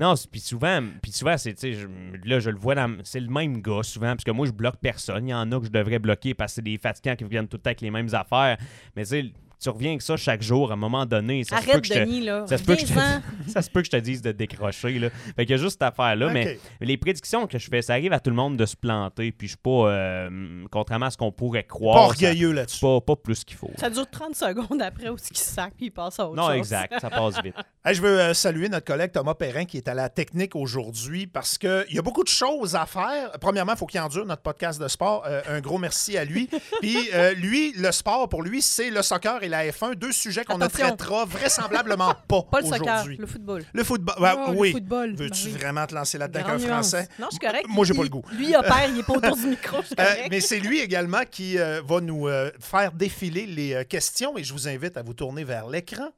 [0.00, 1.88] non, puis souvent, puis souvent c'est, tu sais, je-
[2.24, 4.76] là, je le vois, dans- c'est le même gars souvent, parce que moi, je bloque
[4.80, 5.26] personne.
[5.28, 7.48] Il y en a que je devrais bloquer parce que c'est des fatigants qui viennent
[7.48, 8.56] tout le temps avec les mêmes affaires.
[8.96, 9.24] Mais tu sais,
[9.60, 11.88] tu reviens avec ça chaque jour, à un moment donné, ça se peut Arrête, que
[11.88, 12.44] je te- Denis, là.
[12.48, 13.22] ça se peut que je te- Reviens-en.
[13.52, 14.98] ça se peut que je te dise de décrocher.
[14.98, 15.10] Là.
[15.36, 16.28] Fait qu'il y a juste cette affaire-là.
[16.32, 19.32] Mais les prédictions que je fais, ça arrive à tout le monde de se planter.
[19.32, 22.80] Puis je suis pas, euh, contrairement à ce qu'on pourrait Pas croire, ça- orgueilleux là-dessus.
[22.80, 23.70] pas, pas plus qu'il faut.
[23.78, 26.48] Ça dure 30 secondes après où ce qui sac, puis il passe à autre Non,
[26.48, 26.56] chose.
[26.56, 26.94] exact.
[27.00, 27.54] Ça passe vite.
[27.84, 31.26] Hey, je veux euh, saluer notre collègue Thomas Perrin qui est à la technique aujourd'hui
[31.26, 33.32] parce qu'il y a beaucoup de choses à faire.
[33.40, 35.24] Premièrement, il faut qu'il endure notre podcast de sport.
[35.26, 36.48] Euh, un gros merci à lui.
[36.80, 40.44] Puis euh, lui, le sport, pour lui, c'est le soccer et la F1, deux sujets
[40.44, 43.16] qu'on ne traitera vraisemblablement pas, Pas le soccer, aujourd'hui.
[43.16, 43.64] le football.
[43.72, 44.14] Le football.
[44.20, 44.72] Oh, oui.
[44.72, 46.90] football, Veux-tu vraiment te lancer là-dedans avec Grande un nuance.
[46.90, 47.08] Français?
[47.18, 47.66] Non, je suis correct.
[47.68, 48.22] Moi, j'ai pas le goût.
[48.32, 50.78] Lui, il opère, il est pas autour du micro, je suis Euh, mais c'est lui
[50.80, 54.96] également qui euh, va nous euh, faire défiler les euh, questions et je vous invite
[54.96, 56.08] à vous tourner vers l'écran.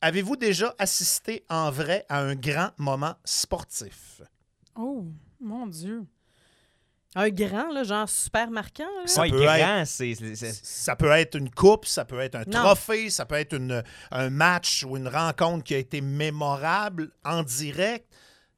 [0.00, 4.20] Avez-vous déjà assisté en vrai à un grand moment sportif?
[4.74, 5.04] Oh,
[5.40, 6.04] mon Dieu.
[7.14, 8.84] Un grand, là, genre super marquant.
[8.84, 9.06] là?
[9.06, 10.14] Ça Ouais, peut grand, c'est-
[10.64, 12.60] Ça peut être une coupe, ça peut être un Non.
[12.62, 17.42] trophée, ça peut être une- un match ou une rencontre qui a été mémorable en
[17.42, 18.06] direct.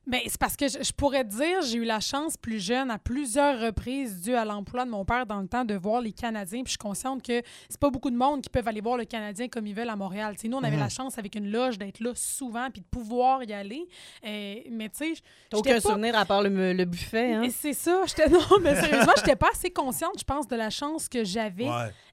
[0.06, 2.90] Ben, c'est parce que je, je pourrais te dire, j'ai eu la chance plus jeune
[2.90, 6.12] à plusieurs reprises, dû à l'emploi de mon père dans le temps, de voir les
[6.12, 6.62] Canadiens.
[6.62, 9.04] Puis je suis consciente que c'est pas beaucoup de monde qui peuvent aller voir le
[9.06, 10.34] Canadien comme ils veulent à Montréal.
[10.34, 12.86] Tu sais, nous, on avait la chance avec une loge d'être là souvent puis de
[12.86, 13.86] pouvoir y aller.
[14.26, 15.22] Euh, mais tu sais,
[15.54, 17.48] aucun pas- souvenir à part le, le buffet, hein?
[17.50, 18.02] C'est ça.
[18.06, 21.68] J'étais non, mais sérieusement, j'étais pas assez consciente, je pense, de la chance que j'avais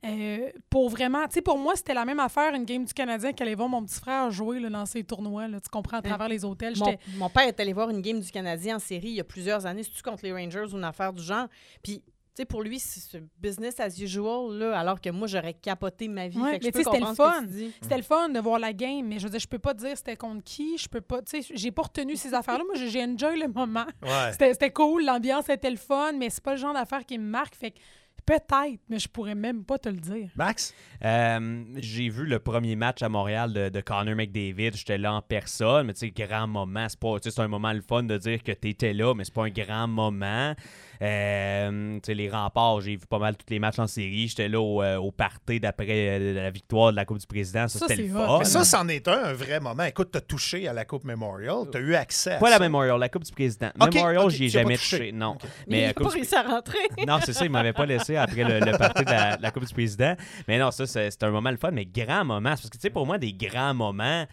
[0.06, 1.26] euh, pour vraiment.
[1.28, 3.84] Tu sais, pour moi, c'était la même affaire une game du Canadien qu'aller voir mon
[3.84, 5.48] petit frère jouer là, dans ces tournois.
[5.48, 6.76] Là, tu comprends à travers les hôtels.
[6.78, 9.24] Mon, mon père est allé voir une game du Canadien en série il y a
[9.24, 11.48] plusieurs années, c'est-tu contre les Rangers ou une affaire du genre?
[11.84, 12.02] Puis,
[12.34, 16.30] tu sais, pour lui, c'est business as usual, là, alors que moi, j'aurais capoté ma
[16.30, 16.40] vie.
[16.40, 17.44] Ouais, Fait que mais tu c'était le fun.
[17.46, 17.72] tu.
[17.82, 19.98] C'était le fun de voir la game, mais je veux dire, je peux pas dire
[19.98, 22.64] c'était contre qui, je peux pas, tu sais, j'ai pas retenu ces affaires-là.
[22.64, 23.86] Moi, j'ai- enjoy le moment.
[24.02, 24.32] Ouais.
[24.54, 27.54] C'était cool, l'ambiance était le fun, mais c'est pas le genre d'affaires qui me marque.
[27.56, 27.80] Fait que
[28.26, 30.30] peut-être, mais je pourrais même pas te le dire.
[30.36, 30.74] Max?
[31.04, 34.72] Euh, j'ai vu le premier match à Montréal de, de Connor McDavid.
[34.76, 36.88] J'étais là en personne, mais tu sais, grand moment.
[36.90, 39.34] C'est pas, tu c'est un moment le fun de dire que t'étais là, mais c'est
[39.34, 40.56] pas un grand moment.
[41.02, 44.28] Euh, les remparts, j'ai vu pas mal tous les matchs en série.
[44.28, 47.68] J'étais là au, euh, au party d'après euh, la victoire de la Coupe du Président.
[47.68, 48.40] Ça, Ça, c'était c'est le fun.
[48.40, 49.84] Mais ça, c'en est un, un vrai moment.
[49.84, 52.60] Écoute, t'as touché à la Coupe Memorial, t'as eu accès à Pas la.
[52.60, 53.72] Memorial, la Coupe du Président.
[53.76, 54.98] Memorial, ok, j'y ai jamais touché.
[54.98, 55.12] touché.
[55.12, 55.32] Non.
[55.32, 55.42] Ok.
[55.68, 56.78] Mais il pas réussi à rentrer.
[57.08, 59.66] Non, c'est ça, il m'avait pas laissé après le, le party de la, la Coupe
[59.66, 60.16] du Président.
[60.48, 62.52] Mais non, ça, c'est c'est un moment le fun, mais grand moment.
[62.56, 64.26] C'est Parce que, tu sais, pour moi, des grands moments,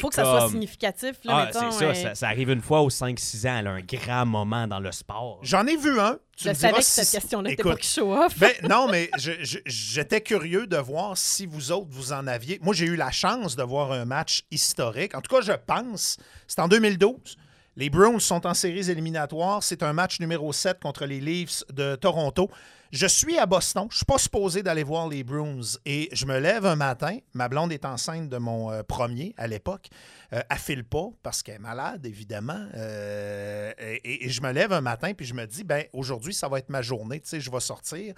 [0.00, 1.70] faut que ça soit significatif, là, Ah, mettons.
[1.70, 4.80] c'est ça, ça, ça arrive une fois aux 5-6 ans, là, un grand moment dans
[4.80, 5.38] le sport.
[5.42, 6.18] J'en ai vu un.
[6.36, 8.38] Tu Je me savais diras que si- cette question-là était Écoute, pas qui show off.
[8.38, 12.58] Ben, non, mais je- je- j'étais curieux de voir si vous autres, vous en aviez.
[12.62, 15.14] Moi, j'ai eu la chance de voir un match historique.
[15.14, 16.16] En tout cas, je pense.
[16.46, 17.36] C'est en 2012.
[17.76, 19.62] Les Browns sont en séries éliminatoires.
[19.62, 22.50] C'est un match numéro 7 contre les Leafs de Toronto.
[22.92, 23.86] Je suis à Boston.
[23.90, 25.60] Je ne suis pas supposé d'aller voir les Bruins.
[25.86, 27.18] Et je me lève un matin.
[27.34, 29.88] Ma blonde est enceinte de mon euh, premier à l'époque.
[30.32, 32.66] Euh, elle file pas parce qu'elle est malade, évidemment.
[32.74, 36.48] Euh, et, et je me lève un matin puis je me dis, ben aujourd'hui, ça
[36.48, 37.20] va être ma journée.
[37.20, 38.14] Tu sais, je vais sortir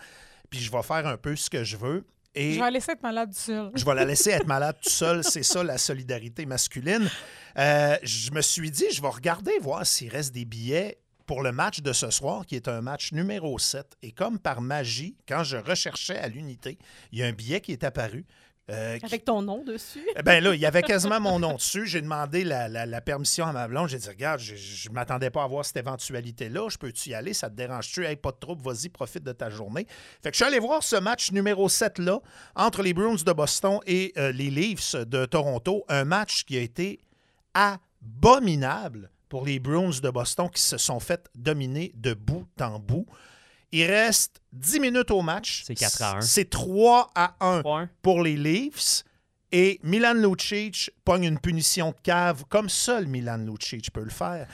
[0.52, 2.04] puis je vais faire un peu ce que je veux.
[2.34, 3.70] Et Je vais la laisser être malade du seul.
[3.74, 5.22] je vais la laisser être malade tout seul.
[5.24, 7.10] C'est ça, la solidarité masculine.
[7.58, 11.52] Euh, je me suis dit, je vais regarder, voir s'il reste des billets pour le
[11.52, 13.86] match de ce soir, qui est un match numéro 7.
[14.02, 16.78] Et comme par magie, quand je recherchais à l'unité,
[17.12, 18.24] il y a un billet qui est apparu.
[18.70, 20.06] euh, qui- Avec ton nom dessus.
[20.16, 21.84] eh Ben là, il y avait quasiment mon nom dessus.
[21.84, 23.88] J'ai demandé la, la- la permission à ma blonde.
[23.88, 26.68] J'ai dit, regarde, je ne m'attendais pas à voir cette éventualité-là.
[26.70, 27.34] Je peux-tu y aller?
[27.34, 28.06] Ça te dérange-tu?
[28.06, 29.84] Hey, pas de trouble, vas-y, profite de ta journée.
[30.22, 32.20] Fait que je suis allé voir ce match numéro 7-là
[32.54, 35.84] entre les Bruins de Boston et euh, les Leafs de Toronto.
[35.88, 37.00] Un match qui a été
[37.54, 43.06] abominable pour les Bruins de Boston qui se sont fait dominer de bout en bout.
[43.72, 45.62] Il reste 10 minutes au match.
[45.64, 46.20] C'est 4 à 1.
[46.20, 47.88] C'est 3 à 1 Point.
[48.02, 49.04] pour les Leafs.
[49.50, 54.46] Et Milan Lucic pogne une punition de cave comme seul Milan Lucic peut le faire.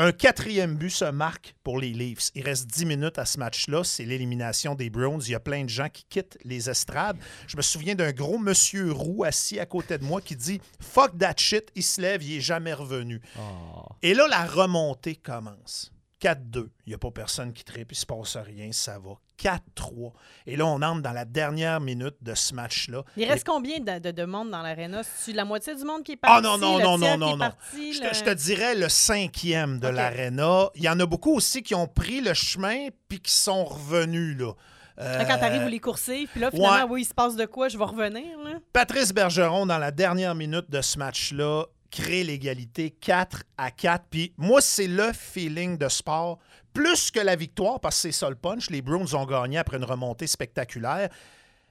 [0.00, 2.30] Un quatrième but se marque pour les Leafs.
[2.36, 3.82] Il reste 10 minutes à ce match-là.
[3.82, 5.22] C'est l'élimination des Browns.
[5.26, 7.16] Il y a plein de gens qui quittent les estrades.
[7.48, 11.18] Je me souviens d'un gros monsieur roux assis à côté de moi qui dit Fuck
[11.18, 11.72] that shit.
[11.74, 13.20] Il se lève, il est jamais revenu.
[13.40, 13.86] Oh.
[14.02, 15.90] Et là, la remontée commence.
[16.20, 16.68] 4-2.
[16.86, 19.12] Il n'y a pas personne qui tripe, il ne se passe rien, ça va.
[19.38, 20.12] 4-3.
[20.46, 23.04] Et là, on entre dans la dernière minute de ce match-là.
[23.16, 25.02] Il reste combien de, de- de monde dans l'aréna?
[25.04, 26.42] C'est la moitié du monde qui est Ah parti?
[26.42, 27.38] non, non, non, non, non, non.
[27.38, 29.94] parti, Je le- te, je te dirais le cinquième de Ok.
[29.94, 30.70] l'aréna.
[30.74, 34.36] Il y en a beaucoup aussi qui ont pris le chemin puis qui sont revenus.
[34.38, 34.52] Là.
[35.00, 37.68] Euh, Quand t'arrives, vous les coursez, puis là, finalement, oui, il se passe de quoi?
[37.68, 38.54] Je vais revenir, là.
[38.72, 44.04] Patrice Bergeron, dans la dernière minute de ce match-là, crée l'égalité 4 à 4.
[44.10, 46.38] Puis moi, c'est le feeling de sport,
[46.72, 48.70] plus que la victoire, parce que c'est ça le punch.
[48.70, 51.08] Les Bruins ont gagné après une remontée spectaculaire.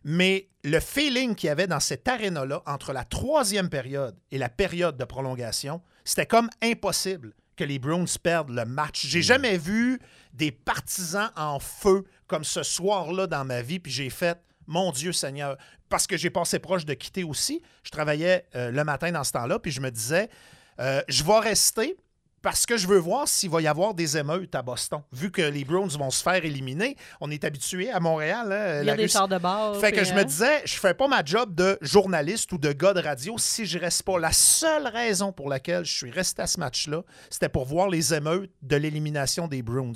[0.04, 4.50] Mais le feeling qu'il y avait dans cette aréna-là, entre la troisième période et la
[4.50, 9.06] période de prolongation, c'était comme impossible que les Bruins perdent le match.
[9.08, 10.00] J'ai jamais vu
[10.34, 15.12] des partisans en feu comme ce soir-là dans ma vie, puis j'ai fait mon Dieu
[15.12, 15.58] Seigneur,
[15.90, 17.62] parce que j'ai passé proche de quitter aussi.
[17.84, 20.30] Je travaillais euh, le matin dans ce temps-là, puis je me disais,
[20.80, 21.96] euh, je vais rester
[22.44, 25.02] parce que je veux voir s'il va y avoir des émeutes à Boston.
[25.12, 28.52] Vu que les Browns vont se faire éliminer, on est habitué à Montréal.
[28.52, 29.76] hein, Il y la a des Russie- chars de bord.
[29.82, 30.24] fait que je me hein.
[30.24, 33.80] disais, je fais pas ma job de journaliste ou de gars de radio si je
[33.80, 34.20] reste pas.
[34.20, 38.14] La seule raison pour laquelle je suis resté à ce match-là, c'était pour voir les
[38.14, 39.94] émeutes de l'élimination des Bruins.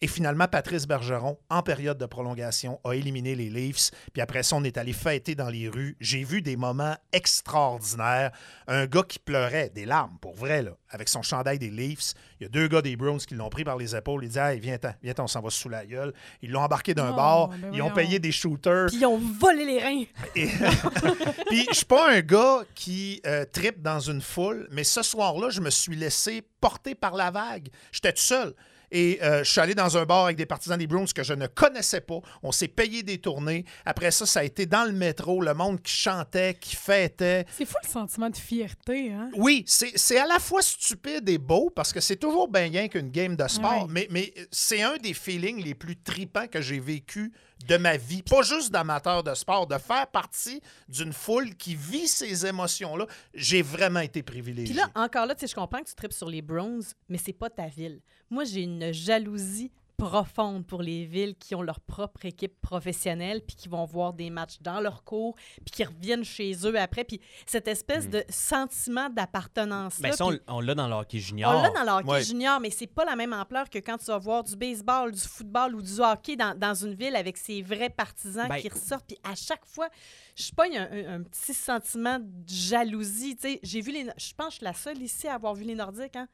[0.00, 3.90] Et finalement, Patrice Bergeron, en période de prolongation, a éliminé les Leafs.
[4.12, 5.96] Puis après ça, on est allé fêter dans les rues.
[6.00, 8.30] J'ai vu des moments extraordinaires.
[8.66, 12.14] Un gars qui pleurait, des larmes, pour vrai, là, avec son chandail des Leafs.
[12.40, 14.24] Il y a deux gars des Browns qui l'ont pris par les épaules.
[14.24, 16.12] Ils disaient, hey, viens-t'en, viens-t'en, on s'en va sous la gueule.
[16.42, 17.48] Ils l'ont embarqué d'un Oh, bar.
[17.48, 18.86] ben Ils ont payé des shooters.
[18.88, 20.04] Puis ils ont volé les reins.
[20.36, 20.48] Et-
[21.48, 25.50] Puis je suis pas un gars qui euh, tripe dans une foule, mais ce soir-là,
[25.50, 27.68] je me suis laissé porter par la vague.
[27.90, 28.54] J'étais tout seul.
[28.90, 31.34] Et euh, je suis allé dans un bar avec des partisans des Browns que je
[31.34, 32.20] ne connaissais pas.
[32.42, 33.64] On s'est payé des tournées.
[33.84, 37.44] Après ça, ça a été dans le métro, le monde qui chantait, qui fêtait.
[37.56, 39.30] C'est fou le sentiment de fierté, hein?
[39.36, 43.10] Oui, c'est à la fois stupide et beau parce que c'est toujours bien rien qu'une
[43.10, 47.32] game de sport, mais, mais c'est un des feelings les plus tripants que j'ai vécu
[47.66, 48.22] de ma vie.
[48.22, 53.06] Pas juste d'amateur de sport, de faire partie d'une foule qui vit ces émotions-là.
[53.34, 54.74] J'ai vraiment été privilégié.
[54.74, 57.18] Puis là, encore là, tu sais, je comprends que tu tripes sur les Browns, mais
[57.18, 58.00] c'est pas ta ville.
[58.30, 63.56] Moi, j'ai une jalousie profonde pour les villes qui ont leur propre équipe professionnelle puis
[63.56, 65.34] qui vont voir des matchs dans leur cours
[65.64, 70.26] puis qui reviennent chez eux après puis cette espèce de sentiment d'appartenance là Ben, ça,
[70.26, 71.52] on, on l'a dans le hockey junior.
[71.54, 72.22] on l'a dans le hockey Ouais.
[72.22, 75.20] junior, mais c'est pas la même ampleur que quand tu vas voir du baseball, du
[75.20, 79.06] football ou du hockey dans, dans une ville avec ses vrais partisans Ben- qui ressortent.
[79.08, 79.88] Puis à chaque fois,
[80.36, 83.34] je pogne un, un- un petit sentiment de jalousie.
[83.36, 84.04] Tu sais, j'ai vu les.
[84.16, 86.14] Je pense que je suis la seule ici à avoir vu les Nordiques.
[86.16, 86.28] Hein?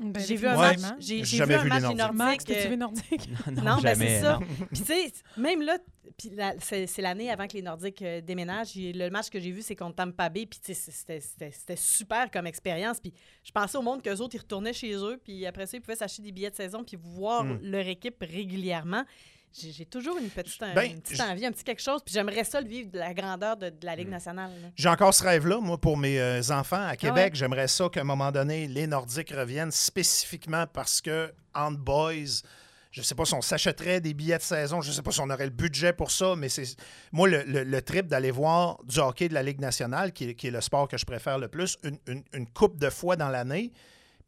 [0.00, 0.76] Ben, J'ai vu un Ouais.
[0.76, 0.94] match.
[1.00, 2.44] J'ai J'ai vu un vu match des Nordiques.
[2.44, 3.28] T'as-tu euh, vu Nordique?
[3.50, 4.06] non, non, ben jamais.
[4.08, 4.38] c'est ça.
[4.38, 4.46] non.
[4.72, 5.76] Puis tu sais, même là,
[6.16, 8.74] puis la- c'est c'est l'année avant que les Nordiques euh, déménagent.
[8.76, 10.46] Le match que j'ai vu, c'est contre Tampa Bay.
[10.46, 13.00] Puis tu sais, c'était- c'était c'était super comme expérience.
[13.00, 15.20] Puis je pensais au monde qu'eux autres, ils retournaient chez eux.
[15.22, 17.58] Puis après ça, ils pouvaient s'acheter des billets de saison puis voir Hmm.
[17.62, 19.04] leur équipe régulièrement.
[19.52, 22.00] J'ai toujours une petite, un- Ben, une petite envie, un petit quelque chose.
[22.04, 23.98] Puis j'aimerais ça le vivre de la grandeur de, de la Hmm.
[23.98, 24.50] Ligue nationale.
[24.62, 24.68] là.
[24.76, 27.32] J'ai encore ce rêve-là, moi, pour mes euh, enfants à Québec.
[27.32, 27.38] ouais?
[27.38, 32.42] J'aimerais ça qu'à un moment donné, les Nordiques reviennent spécifiquement parce que, en boys,
[32.90, 35.28] je sais pas si on s'achèterait des billets de saison, je sais pas si on
[35.30, 36.64] aurait le budget pour ça, mais c'est
[37.12, 40.34] moi le, le- le trip d'aller voir du hockey de la Ligue nationale, qui est,
[40.34, 43.16] qui est le sport que je préfère le plus, une, une- une coupe de fois
[43.16, 43.72] dans l'année,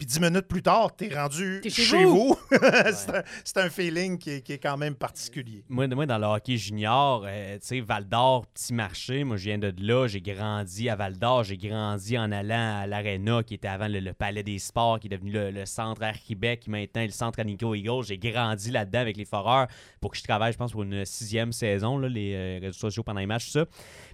[0.00, 2.28] puis dix minutes plus tard, tu es rendu T'es chez chez vous.
[2.28, 2.38] vous.
[2.94, 5.62] c'est un, c'est un feeling qui est, qui est quand même particulier.
[5.68, 9.44] Moi, moi, dans le hockey junior, euh, tu sais, Val d'Or, petit marché, moi, je
[9.44, 13.52] viens de là, j'ai grandi à Val d'Or, j'ai grandi en allant à l'Arena, qui
[13.52, 16.60] était avant le, le Palais des Sports, qui est devenu le, le centre Air Québec,
[16.60, 18.02] qui maintenant est le centre Anico Eagle.
[18.02, 19.66] J'ai grandi là-dedans avec les Foreurs
[20.00, 23.02] pour que je travaille, je pense, pour une sixième saison, là, les euh, réseaux sociaux
[23.02, 23.66] pendant les matchs, tout ça.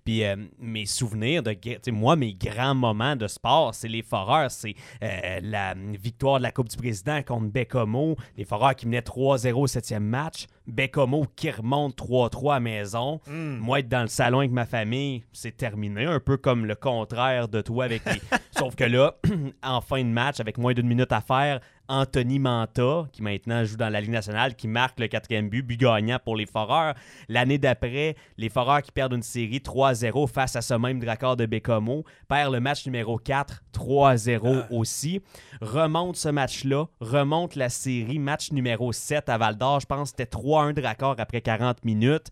[0.05, 4.03] Puis euh, mes souvenirs de, tu sais, moi, mes grands moments de sport, c'est les
[4.03, 8.87] Foreurs, c'est euh, la victoire de la Coupe du Président contre Bécomo, les Foreurs qui
[8.87, 13.21] menaient 3-0 au septième match, Bécomo qui remonte 3-3 à maison.
[13.27, 16.05] Moi, être dans le salon avec ma famille, c'est terminé.
[16.05, 18.21] Un peu comme le contraire de toi avec les.
[18.59, 19.17] Sauf que là,
[19.62, 23.77] en fin de match, avec moins d'une minute à faire, Anthony Manta, qui maintenant joue
[23.77, 26.94] dans la Ligue nationale, qui marque le quatrième but, but gagnant pour les Foreurs.
[27.29, 31.46] L'année d'après, les Foreurs qui perdent une série 3-0 face à ce même Dracard de
[31.46, 35.20] Bécomo, perd le match numéro 4, 3-0 aussi.
[35.61, 39.81] Remonte ce match-là, remonte la série, match numéro 7 à Val d'Or.
[39.81, 42.31] Je pense que c'était 3-1 Dracard après 40 minutes.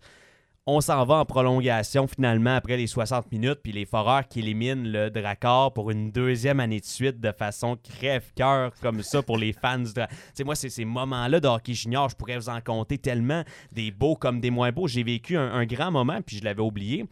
[0.67, 4.89] On s'en va en prolongation finalement après les 60 minutes, puis les Foreurs qui éliminent
[4.89, 9.53] le Dracard pour une deuxième année de suite de façon crève-cœur comme ça pour les
[9.53, 9.91] fans du
[10.33, 13.91] sais, moi, c'est ces moments-là de hockey junior, je pourrais vous en compter tellement, des
[13.91, 14.87] beaux comme des moins beaux.
[14.87, 17.05] J'ai vécu un, grand moment, puis je l'avais oublié,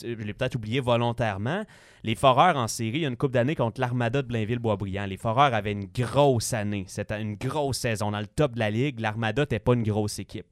[0.00, 1.64] je l'ai peut-être oublié volontairement.
[2.04, 5.06] Les Foreurs en série, il y a une coupe d'années contre l'Armada de Blainville-Boisbriand.
[5.06, 6.84] Les Foreurs avaient une grosse année.
[6.86, 8.12] C'était une grosse saison.
[8.12, 10.46] Dans le top de la ligue, l'Armada n'était pas une grosse équipe.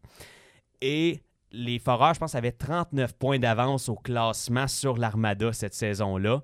[0.81, 1.21] Et
[1.53, 6.43] les Foreurs, je pense, avaient 39 points d'avance au classement sur l'Armada cette saison-là.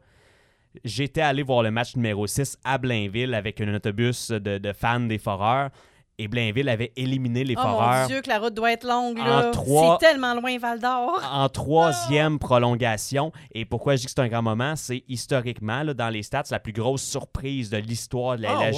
[0.85, 5.01] J'étais allé voir le match numéro 6 à Blainville avec un autobus de, de fans
[5.01, 5.71] des Foreurs.
[6.19, 9.19] Et Blainville avait éliminé les Oh mon Foreurs Dieu, que la route doit être longue,
[9.19, 9.51] là.
[9.53, 11.21] trois- C'est tellement loin, Val d'Or.
[11.31, 13.33] en troisième prolongation.
[13.53, 16.45] Et pourquoi je dis que c'est un grand moment, c'est historiquement, là, dans les stats,
[16.51, 18.71] la plus grosse surprise de l'histoire de la Ah,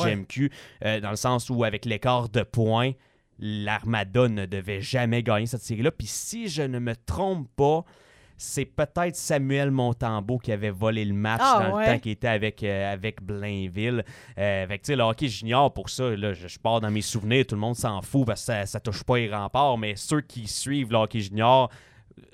[0.85, 2.93] euh, dans le sens où, avec l'écart de points,
[3.39, 5.91] l'Armada ne devait jamais gagner cette série-là.
[5.91, 7.85] Puis si je ne me trompe pas,
[8.37, 11.87] c'est peut-être Samuel Montembeau qui avait volé le match Ah, dans ouais.
[11.87, 14.05] le temps qu'il était avec, euh, avec Blainville.
[14.39, 17.57] Euh, avec, le hockey junior, pour ça, là, je, je pars dans mes souvenirs, tout
[17.57, 20.47] le monde s'en fout parce que ça, ça touche pas les remparts, mais ceux qui
[20.47, 21.69] suivent le hockey junior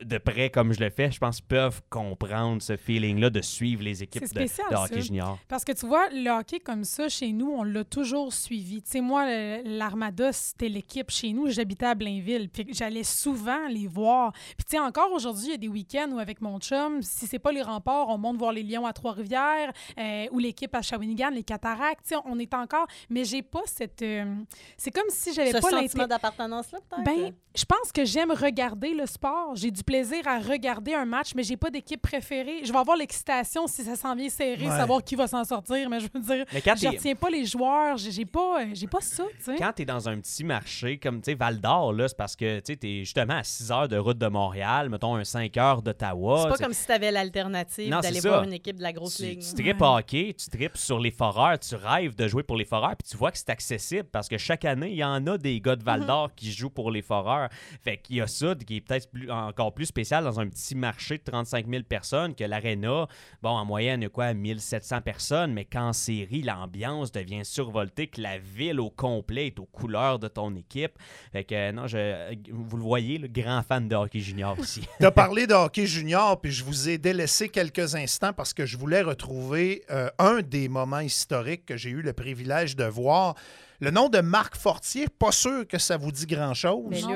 [0.03, 4.03] de près comme je le fais, je pense peuvent comprendre ce feeling-là de suivre les
[4.03, 5.01] équipes de, hockey ça.
[5.01, 5.39] junior.
[5.49, 8.83] Parce que tu vois, le hockey comme ça, chez nous, on l'a toujours suivi.
[8.83, 9.27] Tu sais, moi,
[9.65, 11.49] l'Armada, c'était l'équipe chez nous.
[11.51, 12.49] J'habitais à Blainville.
[12.49, 14.33] Puis j'allais souvent les voir.
[14.33, 17.27] Puis tu sais, encore aujourd'hui, il y a des week-ends où avec mon chum, si
[17.27, 20.83] c'est pas les remparts, on monte voir les Lions à Trois-Rivières euh, ou l'équipe à
[20.83, 22.05] Shawinigan, les Cataractes.
[22.07, 22.87] Tu sais, on est encore...
[23.11, 24.03] Mais j'ai pas cette...
[24.03, 24.35] euh,
[24.77, 26.09] C'est comme si j'avais Ce pas sentiment l'intérêt...
[26.09, 27.05] d'appartenance-là, peut-être?
[27.05, 29.55] Ben, je pense que j'aime regarder le sport.
[29.55, 32.61] J'ai du plaisir à regarder un match, mais j'ai pas d'équipe préférée.
[32.65, 34.77] Je vais avoir l'excitation si ça s'en vient serré, Ouais.
[34.77, 37.97] savoir qui va s'en sortir, mais je veux dire, je retiens pas les joueurs.
[37.99, 39.25] J'ai pas, euh, j'ai pas ça.
[39.59, 42.37] Quand tu es dans un petit marché comme tu sais Val d'Or, là, c'est parce
[42.37, 45.83] que tu es justement à 6 heures de route de Montréal, mettons un 5 heures
[45.83, 46.43] d'Ottawa.
[46.45, 49.23] C'est pas comme si tu avais l'alternative d'aller voir une équipe de la grosse tu,
[49.25, 49.41] ligue.
[49.41, 52.97] tu tripes hockey, tu tripes sur les foreurs, tu rêves de jouer pour les foreurs,
[52.97, 55.61] puis tu vois que c'est accessible parce que chaque année, il y en a des
[55.61, 57.49] gars de Val d'Or qui jouent pour les foreurs.
[57.83, 60.75] Fait qu'il y a ça qui est peut-être plus- encore plus spécial dans un petit
[60.75, 63.07] marché de 35 000 personnes que l'Arena.
[63.43, 68.07] Bon, en moyenne, il y a quoi, 1700 personnes, mais qu'en série, l'ambiance devient survoltée,
[68.07, 70.99] que la ville au complet est aux couleurs de ton équipe.
[71.33, 74.83] Fait que, euh, non, je, vous le voyez, le grand fan de hockey junior ici.
[74.99, 78.67] Tu as parlé de hockey junior, puis je vous ai délaissé quelques instants parce que
[78.67, 83.35] je voulais retrouver euh, un des moments historiques que j'ai eu le privilège de voir.
[83.81, 87.07] Le nom de Marc Fortier, pas sûr que ça vous dit grand-chose.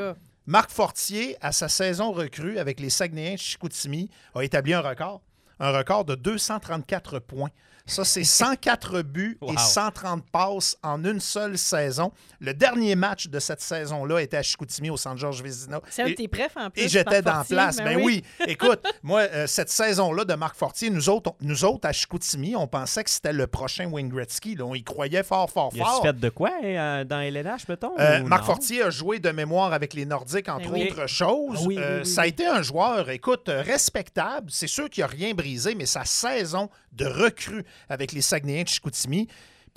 [0.50, 5.20] Marc Fortier, à sa saison recrue avec les Saguenayens de Chicoutimi, a établi un record.
[5.60, 7.50] Un record de 234 points.
[7.88, 9.54] Ça, c'est 104 buts Wow.
[9.54, 12.12] et 130 passes en une seule saison.
[12.38, 15.80] Le dernier match de cette saison-là était à Chicoutimi au Centre-Georges Vézina.
[15.90, 16.82] c'est un de Et- tes prefs en plus.
[16.82, 17.56] et j'étais dans Fortier.
[17.56, 17.76] place.
[17.78, 18.22] Ben, oui.
[18.46, 22.54] Écoute, moi, euh, cette saison-là de Marc Fortier, nous autres, on- nous autres à Chicoutimi,
[22.54, 24.54] on pensait que c'était le prochain Wayne Gretzky.
[24.54, 24.64] là.
[24.66, 26.02] On y croyait fort, fort, Il a fort.
[26.02, 27.92] fait de quoi euh, dans LNH, mettons?
[27.98, 28.46] Euh, Marc non?
[28.46, 30.88] Fortier a joué de mémoire avec les Nordiques, entre Ben oui.
[30.92, 31.58] autres choses.
[31.62, 34.50] Ah oui, Euh, ça a été un joueur, écoute, respectable.
[34.50, 38.68] C'est sûr qu'il n'a rien brisé, mais sa saison de recrue avec les Saguenayens de
[38.68, 39.28] Chicoutimi.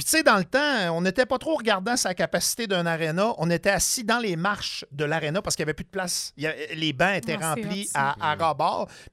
[0.02, 3.36] Puis, tu sais, dans le temps, on n'était pas trop regardant sa capacité d'un aréna.
[3.38, 6.34] On était assis dans les marches de l'aréna parce qu'il n'y avait plus de place.
[6.38, 8.36] Il y avait- les bancs étaient remplis à, à.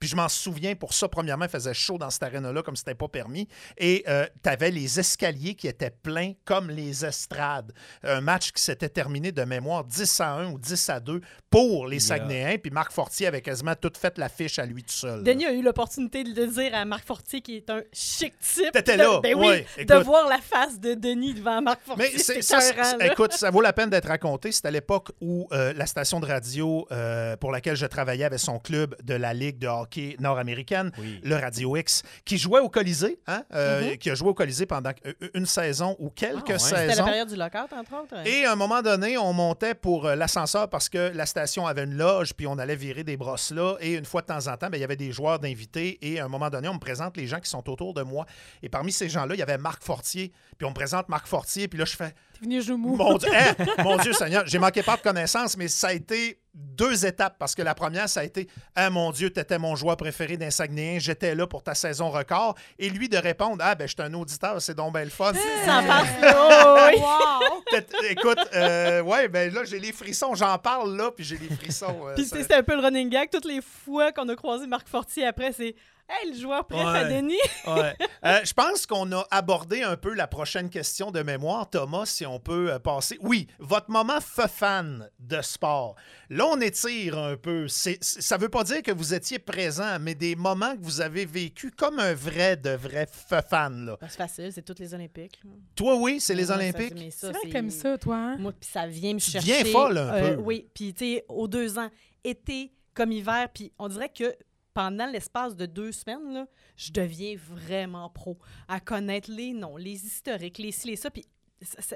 [0.00, 2.94] Puis, je m'en souviens, pour ça, premièrement, il faisait chaud dans cette aréna-là, comme c'était
[2.94, 3.46] pas permis.
[3.76, 4.02] Et
[4.42, 7.74] tu avais les escaliers qui étaient pleins comme les estrades.
[8.02, 11.20] Un match qui s'était terminé de mémoire 10 à 1 ou 10 à 2
[11.50, 12.56] pour les Saguenayens.
[12.56, 15.22] Puis, Marc Fortier avait quasiment tout fait l'affiche à lui tout seul.
[15.22, 18.72] Denis a eu l'opportunité de le dire à Marc Fortier, qui est un chic type.
[18.72, 21.80] T'étais de- là, Ben oui, ouais, de voir la face face de Denis devant Marc
[21.84, 22.06] Fortier.
[22.12, 23.06] Mais c'est, c'était ça, c'est- écœurant, là.
[23.12, 24.52] écoute, ça vaut la peine d'être raconté.
[24.52, 28.38] C'est à l'époque où euh, la station de radio euh, pour laquelle je travaillais avait
[28.38, 31.20] son club de la Ligue de hockey nord-américaine, Oui.
[31.22, 34.90] le Radio X, qui jouait au Colisée, hein, euh, qui a joué au Colisée pendant
[35.34, 36.50] une saison ou quelques Mm-hmm.
[36.50, 36.58] Ah ouais.
[36.58, 37.04] C'était la saisons.
[37.04, 38.26] période du lockout, entre autres.
[38.26, 41.94] Et à un moment donné, on montait pour l'ascenseur parce que la station avait une
[41.96, 43.76] loge, puis on allait virer des brosses là.
[43.80, 45.98] Et une fois de temps en temps, ben, il y avait des joueurs d'invités.
[46.02, 48.24] Et à un moment donné, on me présente les gens qui sont autour de moi.
[48.62, 50.32] Et parmi ces gens-là, il y avait Marc Fortier.
[50.58, 51.68] Puis on me présente Marc Fortier.
[51.68, 52.96] Puis là, je fais T'es venu genou mou.
[52.96, 53.54] Mon Dieu, hein?
[53.84, 57.36] Mon Dieu Seigneur, j'ai manqué pas de connaissances, mais ça a été deux étapes.
[57.38, 60.50] Parce que la première, ça a été Ah, mon Dieu, t'étais mon joueur préféré d'un
[60.50, 62.56] Saguenayen, j'étais là pour ta saison record.
[62.78, 65.32] Et lui de répondre Ah, ben, je suis un auditeur, c'est donc bien le fun.
[65.32, 67.00] Oui.
[67.00, 67.62] Wow!
[68.10, 70.34] Écoute, euh, ouais, ben là, j'ai les frissons.
[70.34, 72.06] J'en parle là, puis j'ai les frissons.
[72.08, 73.30] euh, Puis ça- c'est- c'était un peu le running gag.
[73.30, 75.74] Toutes les fois qu'on a croisé Marc Fortier après, c'est
[76.08, 77.04] Hey, le joueur préf à.
[77.04, 77.36] Denis.
[77.66, 77.94] Ouais.
[78.24, 81.68] Euh, je pense qu'on a abordé un peu la prochaine question de mémoire.
[81.68, 83.18] Thomas, si on peut euh, passer.
[83.20, 85.96] Oui, votre moment fan de sport.
[86.30, 87.68] Là, on étire un peu.
[87.68, 90.80] C'est- c'est- ça ne veut pas dire que vous étiez présent, mais des moments que
[90.82, 93.84] vous avez vécu comme un vrai, de vrai fan.
[93.86, 93.96] Là.
[94.00, 95.40] Ben, c'est facile, c'est toutes les Olympiques.
[95.44, 95.50] là.
[95.74, 96.94] Toi, oui, c'est les ça, Olympiques?
[96.94, 98.36] mais ça, C'est vrai c'est- que t'aimes ça, toi, hein?
[98.38, 99.58] Moi, puis ça vient me chercher.
[99.62, 100.42] deviens folle un euh, peu.
[100.42, 101.90] Oui, puis tu sais, aux deux ans,
[102.24, 104.34] été comme hiver, puis on dirait que
[104.78, 110.06] pendant l'espace de deux semaines, là, je deviens vraiment pro à connaître les noms, les
[110.06, 111.26] historiques, les ci, les ça, puis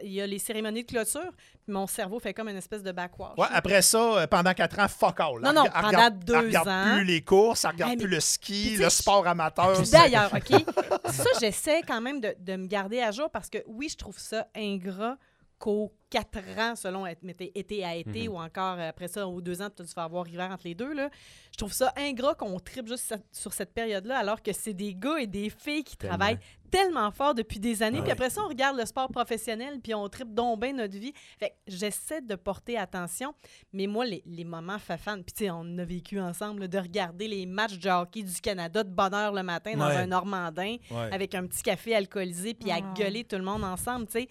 [0.02, 1.30] il y a les cérémonies de clôture,
[1.62, 3.38] puis mon cerveau fait comme une espèce de backwash.
[3.38, 5.40] Ouais, après ça, euh, pendant quatre ans, fuck all.
[5.40, 6.94] Non, non, elle pendant regarde- deux elle regarde ans.
[6.96, 9.80] plus les courses, elle regarde Hey, mais- plus le ski, le sport amateur.
[9.92, 10.64] D'ailleurs, OK?
[11.12, 14.18] Ça, j'essaie quand même de, de me garder à jour parce que oui, je trouve
[14.18, 15.16] ça ingrat
[15.62, 19.82] qu'aux quatre ans, selon été à été ou encore après ça, aux deux ans, tu
[19.96, 20.92] vas avoir hiver entre les deux.
[20.92, 21.08] Là.
[21.52, 25.18] Je trouve ça ingrat qu'on tripe juste sur cette période-là alors que c'est des gars
[25.18, 26.16] et des filles qui Tellement.
[26.18, 26.38] travaillent
[26.70, 27.98] tellement fort depuis des années.
[27.98, 28.12] Puis Ouais.
[28.12, 31.12] après ça, on regarde le sport professionnel puis on tripe donc bien notre vie.
[31.38, 33.32] Fait que j'essaie de porter attention.
[33.72, 36.78] Mais moi, les, les moments fafan, puis tu sais, on a vécu ensemble là, de
[36.78, 39.96] regarder les matchs de hockey du Canada de bonne heure le matin dans Ouais.
[39.96, 41.10] un Normandin Ouais.
[41.12, 42.94] avec un petit café alcoolisé puis à Ah.
[42.98, 44.28] gueuler tout le monde ensemble, tu sais.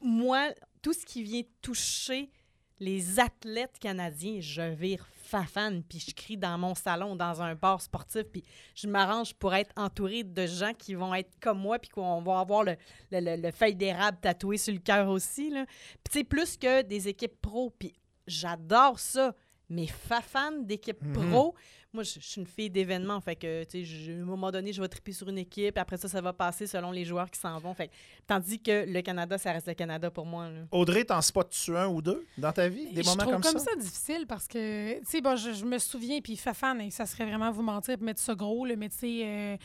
[0.00, 0.50] Moi,
[0.82, 2.30] tout ce qui vient toucher
[2.78, 7.80] les athlètes canadiens, je vire fafane, puis je crie dans mon salon, dans un bar
[7.82, 8.42] sportif, puis
[8.74, 12.40] je m'arrange pour être entouré de gens qui vont être comme moi, puis qu'on va
[12.40, 12.76] avoir le,
[13.12, 15.66] le, le- le feuille d'érable tatoué sur le cœur aussi, là.
[15.66, 17.92] Puis tu sais, plus que des équipes pro, puis
[18.26, 19.34] j'adore ça,
[19.68, 21.12] mais fafane d'équipes Mhm.
[21.30, 21.54] pro,
[21.92, 24.50] moi, je je suis une fille d'événements, fait que, tu sais, je- à un moment
[24.50, 27.30] donné, je vais triper sur une équipe, après ça, ça va passer selon les joueurs
[27.30, 27.90] qui s'en vont, fait
[28.26, 30.60] tandis que le Canada, ça reste le Canada pour moi, là.
[30.70, 32.92] Audrey, t'en spots-tu un ou deux dans ta vie?
[32.92, 33.74] Des je moments trouve comme, ça?
[33.76, 37.24] difficile parce que, tu sais, bon, je, je me souviens, puis Fafan, et ça serait
[37.26, 39.56] vraiment vous mentir mettre ça gros, là, mais tu sais, euh,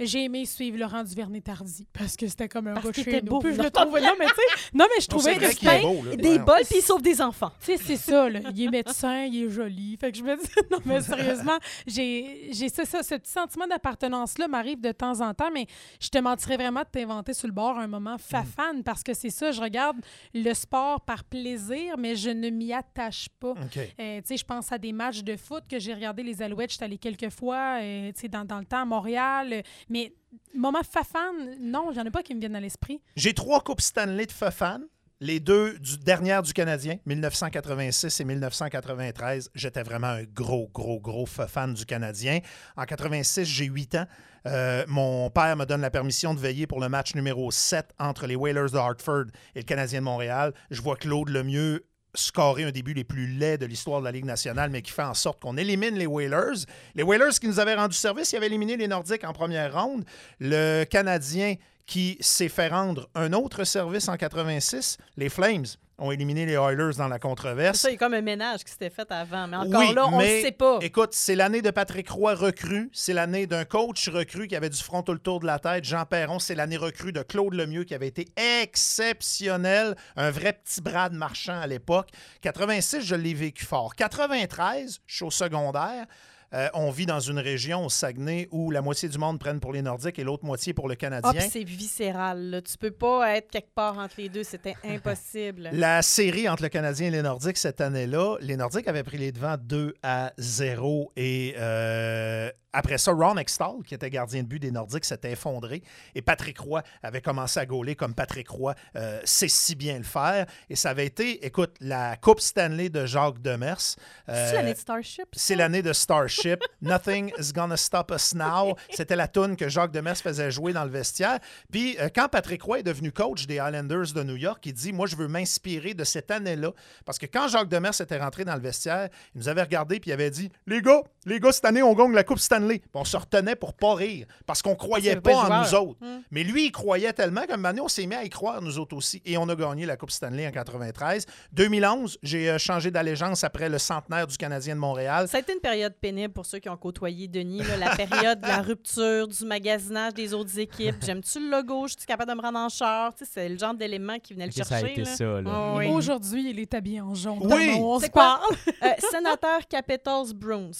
[0.00, 3.22] j'ai aimé suivre Laurent Duvernay-Tardy parce que c'était comme un Parce gars qu'il chez était
[3.22, 3.30] nous.
[3.30, 3.70] beau, Puis je le là.
[3.70, 5.80] trouvais, non, mais tu sais, non, mais je trouvais que c'était...
[5.82, 6.02] beau.
[6.04, 6.16] Là.
[6.16, 6.38] Des Ouais.
[6.38, 7.52] bols, puis il sauve des enfants.
[7.64, 8.40] Tu sais, c'est ça, là.
[8.54, 9.96] Il est médecin, il est joli.
[10.00, 13.66] Fait que je me dis, non, mais sérieusement, j'ai, j'ai c'est ça, ce petit sentiment
[13.66, 15.66] d'appartenance-là m'arrive de temps en temps, mais
[16.00, 19.30] je te mentirais vraiment de t'inventer sur le bord un moment fafane parce que c'est
[19.30, 19.96] ça, je regarde
[20.34, 23.54] le sport par plaisir, mais je ne m'y attache pas.
[24.00, 26.70] Euh, tu sais, je pense à des matchs de foot que j'ai regardé les Alouettes,
[26.70, 29.62] je suis allée quelques fois, euh, tu sais, dans, dans le temps à Montréal.
[29.88, 30.12] Mais
[30.54, 33.00] moment fafane, non, j'en ai pas qui me viennent à l'esprit.
[33.16, 34.80] J'ai trois Coupes Stanley de Fofan.
[35.20, 39.50] Les deux du, dernières du Canadien, 1986 et 1993.
[39.54, 42.40] J'étais vraiment un gros, gros, gros fan du Canadien.
[42.76, 44.06] En 86, j'ai 8 ans.
[44.48, 48.26] Euh, mon père me donne la permission de veiller pour le match numéro 7 entre
[48.26, 50.54] les Whalers de Hartford et le Canadien de Montréal.
[50.72, 54.24] Je vois Claude Lemieux scorer un début les plus laids de l'histoire de la Ligue
[54.24, 56.66] nationale, mais qui fait en sorte qu'on élimine les Whalers.
[56.94, 60.04] Les Whalers qui nous avaient rendu service, ils avaient éliminé les Nordiques en première ronde.
[60.38, 61.54] Le Canadien
[61.86, 65.66] qui s'est fait rendre un autre service en 86, les Flames
[66.02, 67.78] ont éliminé les Oilers dans la controverse.
[67.78, 69.46] Ça, il y a comme un ménage qui s'était fait avant.
[69.46, 70.78] Mais encore Oui, là, on ne sait pas.
[70.80, 72.90] Écoute, c'est l'année de Patrick Roy recru.
[72.92, 75.84] C'est l'année d'un coach recru qui avait du front tout le tour de la tête,
[75.84, 76.38] Jean Perron.
[76.38, 79.94] C'est l'année recrue de Claude Lemieux qui avait été exceptionnel.
[80.16, 82.10] Un vrai petit bras de marchand à l'époque.
[82.42, 83.94] 86, je l'ai vécu fort.
[83.94, 86.06] 93, je suis au secondaire.
[86.54, 89.72] Euh, on vit dans une région au Saguenay où la moitié du monde prenne pour
[89.72, 91.32] les Nordiques et l'autre moitié pour le Ah, Canadien.
[91.40, 92.50] puis c'est viscéral.
[92.50, 92.62] Là.
[92.62, 94.44] Tu peux pas être quelque part entre les deux.
[94.44, 95.70] C'était impossible.
[95.72, 99.32] La série entre le Canadien et les Nordiques cette année-là, les Nordiques avaient pris les
[99.32, 104.58] devants 2 à 0 et euh, après ça, Ron Extall, qui était gardien de but
[104.58, 105.82] des Nordiques, s'était effondré
[106.14, 110.04] et Patrick Roy avait commencé à gauler comme Patrick Roy euh, sait si bien le
[110.04, 113.78] faire et ça avait été, écoute, la Coupe Stanley de Jacques Demers.
[114.26, 115.26] C'est l'année de Starship?
[115.32, 116.41] c'est l'année de Starship.
[116.80, 118.76] Nothing is gonna stop us now.
[118.90, 121.38] C'était la tune que Jacques Demers faisait jouer dans le vestiaire.
[121.70, 124.92] Puis euh, quand Patrick Roy est devenu coach des Islanders de New York, il dit
[124.92, 126.72] Moi, je veux m'inspirer de cette année-là.
[127.04, 130.10] Parce que quand Jacques Demers était rentré dans le vestiaire, il nous avait regardé puis
[130.10, 132.78] il avait dit Les gars, les gars, cette année, on gagne la Coupe Stanley.
[132.78, 134.26] Puis on se retenait pour pas rire.
[134.46, 135.98] Parce qu'on croyait pas en nous autres.
[136.00, 136.20] joueurs.
[136.30, 138.60] Mais lui, il croyait tellement qu'à un moment donné, on s'est mis à y croire,
[138.60, 139.22] nous autres aussi.
[139.24, 141.26] Et on a gagné la Coupe Stanley en 93.
[141.52, 145.28] 2011, j'ai euh, changé d'allégeance après le centenaire du Canadien de Montréal.
[145.28, 148.40] Ça a été une période pénible pour ceux qui ont côtoyé Denis, là, la période
[148.40, 150.96] de la rupture, du magasinage des autres équipes.
[151.04, 151.86] J'aime-tu le logo?
[151.86, 153.14] Je suis capable de me rendre en char?
[153.14, 154.92] Tu sais, C'est le genre d'élément qui venait le Ok, ça a chercher.
[154.92, 155.16] été là.
[155.16, 155.50] ça, là.
[155.52, 155.86] Ah oui.
[155.88, 157.38] Aujourd'hui, il est habillé en jaune.
[157.42, 157.78] Oui.
[158.00, 158.40] C'est quoi?
[158.82, 160.70] Euh, sénateur Capitals Bruins.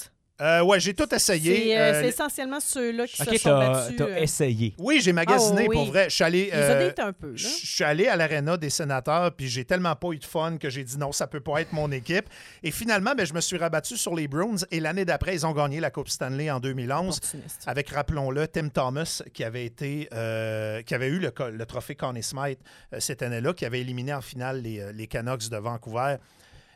[0.43, 1.57] Euh, ouais, j'ai tout essayé.
[1.66, 3.97] C'est euh, Euh, c'est essentiellement ceux-là qui se sont t'as battus.
[3.97, 4.74] t'as euh, essayé.
[4.78, 5.76] oui, j'ai magasiné Ah, oui.
[5.76, 6.07] pour vrai.
[6.11, 6.51] Je suis allé.
[6.53, 7.32] Euh, un peu.
[7.36, 10.68] Je suis allé à l'aréna des sénateurs, puis j'ai tellement pas eu de fun que
[10.68, 12.26] j'ai dit non, ça peut pas être mon équipe.
[12.62, 14.57] Et finalement, ben, je me suis rabattu sur les Bruins.
[14.70, 17.16] Et l'année d'après, ils ont gagné la Coupe Stanley en 2011.
[17.18, 17.62] Opportuniste.
[17.66, 22.20] Avec, rappelons-le, Tim Thomas, qui avait été, euh, qui avait eu le, le trophée Conn
[22.20, 22.59] Smythe
[22.93, 26.16] euh, cette année-là, qui avait éliminé en finale les, les Canucks de Vancouver.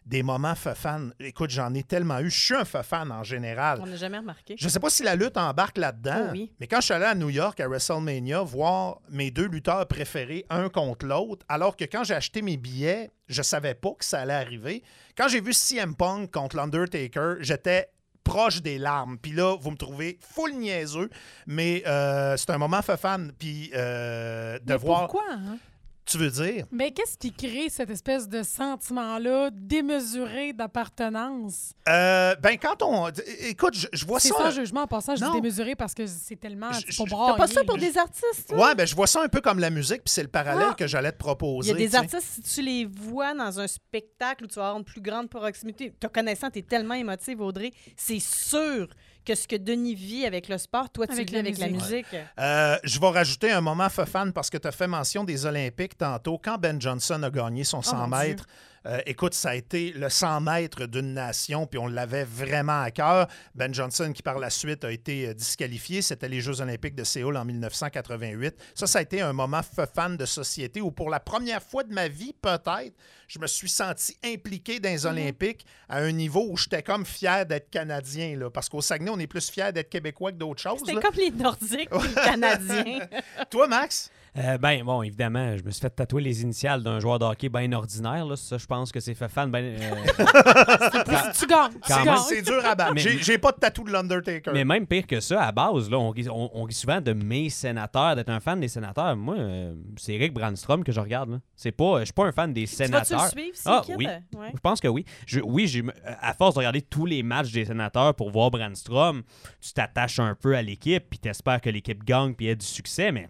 [0.07, 1.12] Des moments fan.
[1.18, 2.30] Écoute, j'en ai tellement eu.
[2.30, 3.80] Je suis un fan en général.
[3.82, 4.54] On n'a jamais remarqué.
[4.57, 6.52] Je ne sais pas si la lutte embarque là-dedans, Oh oui.
[6.61, 10.46] mais quand je suis allé à New York à WrestleMania voir mes deux lutteurs préférés
[10.48, 14.20] un contre l'autre, alors que quand j'ai acheté mes billets, je savais pas que ça
[14.20, 14.84] allait arriver.
[15.16, 17.88] Quand j'ai vu CM Punk contre l'Undertaker, j'étais
[18.22, 19.18] proche des larmes.
[19.18, 21.11] Puis là, vous me trouvez full niaiseux,
[21.48, 23.32] mais euh, c'est un moment fan.
[23.38, 25.00] Puis euh, de Mais voir...
[25.09, 25.24] pourquoi?
[25.32, 25.59] hein?
[26.07, 26.66] Tu veux dire?
[26.70, 31.72] Mais qu'est-ce qui crée cette espèce de sentiment-là démesuré d'appartenance?
[31.88, 33.09] Euh, ben quand on...
[33.40, 34.36] Écoute, je, je vois C'est ça...
[34.36, 35.32] sans jugement en passant, je Non.
[35.34, 38.48] dis démesuré parce que c'est tellement Je- pas pas ça pour des artistes?
[38.48, 38.68] toi?
[38.68, 40.74] Ouais, ben je vois ça un peu comme la musique, puis c'est le parallèle Ah.
[40.74, 41.70] que j'allais te proposer.
[41.70, 44.66] Il y a des artistes, si tu les vois dans un spectacle où tu vas
[44.66, 48.86] avoir une plus grande proximité, te connaissant, tu es tellement émotive, Audrey, c'est sûr
[49.27, 51.59] que ce que Denis vit avec le sport, toi, tu Avec le vis la avec
[51.59, 52.07] la musique.
[52.39, 55.99] Euh, je vais rajouter un moment fan parce que tu as fait mention des Olympiques
[55.99, 56.39] tantôt.
[56.43, 58.47] Quand Ben Johnson a gagné son 100 Oh, mon mètres,
[58.87, 62.91] euh, écoute, ça a été le 100 mètres d'une nation, puis on l'avait vraiment à
[62.91, 63.28] cœur.
[63.55, 67.05] Ben Johnson, qui par la suite a été euh, disqualifié, c'était les Jeux Olympiques de
[67.05, 68.55] Séoul en 1988.
[68.74, 69.61] Ça, ça a été un moment
[69.95, 72.95] fan de société où, pour la première fois de ma vie, peut-être,
[73.28, 75.11] je me suis senti impliqué dans les Mm-hmm.
[75.11, 78.37] Olympiques à un niveau où j'étais comme fier d'être Canadien.
[78.37, 80.80] Là, parce qu'au Saguenay, on est plus fier d'être Québécois que d'autres choses.
[80.84, 83.07] C'était comme les Nordiques, les Canadiens.
[83.51, 84.11] Toi, Max?
[84.39, 87.49] Euh, ben, bon, évidemment, je me suis fait tatouer les initiales d'un joueur de hockey
[87.49, 88.26] bien ordinaire.
[88.26, 88.37] Là.
[88.37, 89.51] Ça, je pense que c'est fait fan.
[89.51, 89.91] Ben, euh,
[91.39, 92.05] Tu gagnes, tu C'est- même.
[92.05, 92.18] gagnes.
[92.28, 92.93] C'est dur à battre.
[92.97, 94.51] J'ai- pas de tatou de l'Undertaker.
[94.53, 97.12] mais même pire que ça, à base, là, on, rit- on- on rit souvent de
[97.12, 99.16] mes sénateurs, d'être un fan des sénateurs.
[99.16, 101.30] Moi, euh, c'est Eric Brandstrom que je regarde.
[101.30, 101.41] là.
[101.55, 103.24] C'est pas, je suis pas un fan des tu vas-tu sénateurs.
[103.24, 104.07] le suivre, Ah, oui.
[104.07, 104.51] Ouais.
[104.55, 105.05] Je pense que oui.
[105.26, 105.84] Je- oui, j'ai-
[106.20, 109.22] à force de regarder tous les matchs des sénateurs pour voir Brandstrom,
[109.61, 113.12] tu t'attaches un peu à l'équipe, puis t'espères que l'équipe gagne puis ait du succès,
[113.12, 113.28] mais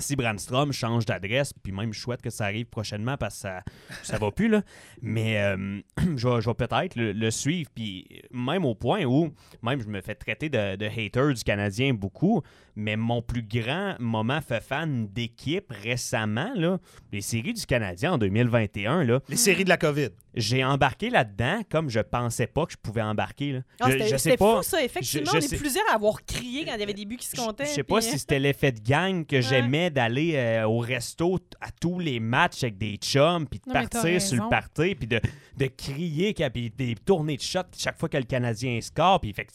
[0.00, 3.62] si Brandstrom change d'adresse, puis même je souhaite que ça arrive prochainement parce que ça,
[4.02, 4.62] ça va plus, là.
[5.02, 5.80] Mais euh,
[6.16, 9.30] je vais, je vais peut-être le, le suivre, puis même au point où,
[9.62, 12.42] même je me fais traiter de, de hater du Canadien beaucoup,
[12.76, 16.78] mais mon plus grand moment fait fan d'équipe récemment, là,
[17.12, 20.08] les séries du Canadien en 2021, là, Les séries de la COVID.
[20.34, 23.52] j'ai embarqué là-dedans comme je pensais pas que je pouvais embarquer.
[23.52, 23.60] Là.
[23.80, 24.58] Ah, je, je sais pas.
[24.58, 25.30] fou, ça, effectivement.
[25.32, 27.26] je on est sais- plusieurs à avoir crié quand il y avait des buts qui
[27.26, 27.66] se Je comptaient.
[27.66, 31.38] je sais pas euh, si c'était l'effet de gang que j'aimais d'aller euh, au resto
[31.60, 35.06] à tous les matchs avec des chums, puis de Non, partir sur le party, puis
[35.06, 35.20] de,
[35.56, 38.80] de crier, qu'il y a- puis des tournées de shots chaque fois que le Canadien
[38.80, 39.20] score.
[39.20, 39.52] Puis, fait que,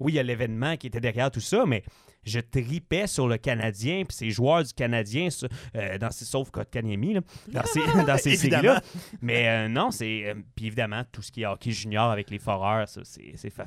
[0.00, 1.82] oui, il y a l'événement qui était derrière tout ça, mais
[2.24, 5.28] je tripais sur le Canadien, puis ces joueurs du Canadien,
[5.76, 8.62] euh, dans ces, sauf Kotkaniemi, là, dans ces, dans ces Évidemment.
[8.62, 8.82] séries-là.
[9.22, 10.26] Mais euh, non, c'est.
[10.26, 13.50] euh, puis évidemment, tout ce qui est hockey junior avec les foreurs, ça, c'est c'est
[13.50, 13.66] fan.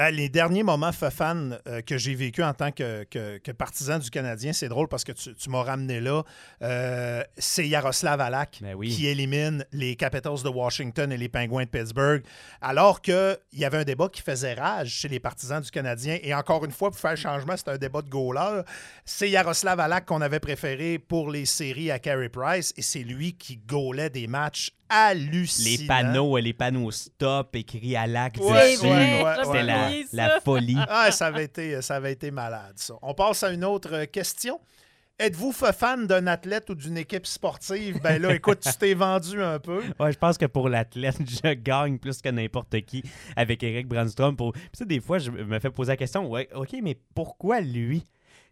[0.00, 4.00] Euh, les derniers moments fan euh, que j'ai vécu en tant que, que- que partisan
[4.00, 6.24] du Canadien, c'est drôle parce que tu, tu m'as ramené là.
[6.62, 8.88] Euh, c'est Yaroslav Alak Ben oui.
[8.88, 12.24] qui élimine les Capitals de Washington et les Penguins de Pittsburgh,
[12.60, 16.18] alors qu'il y avait un débat qui faisait rage chez les partisans du Canadien.
[16.24, 18.62] Et encore une fois, pour faire changement, c'est un débat de goaler.
[19.04, 23.34] C'est Yaroslav Alak qu'on avait préféré pour les séries à Carey Price et c'est lui
[23.34, 28.86] qui gaulait des matchs Les panneaux, euh, les panneaux stop écrits à l'acte Ouais, dessus.
[28.86, 30.76] ouais, ouais, C'était ouais, la, folie.
[30.88, 32.94] Ah, ça avait été, ça avait été malade, ça.
[33.02, 34.60] On passe à une autre euh, question.
[35.16, 38.00] Êtes-vous fan d'un athlète ou d'une équipe sportive?
[38.02, 39.80] Ben là, écoute, tu t'es vendu un peu.
[40.00, 43.04] Ouais, je pense que pour l'athlète, je gagne plus que n'importe qui
[43.36, 44.36] avec Eric Brandstrom.
[44.36, 44.52] Pour...
[44.52, 48.04] Puis ça, des fois, je me fais poser la question, ouais, OK, mais pourquoi lui?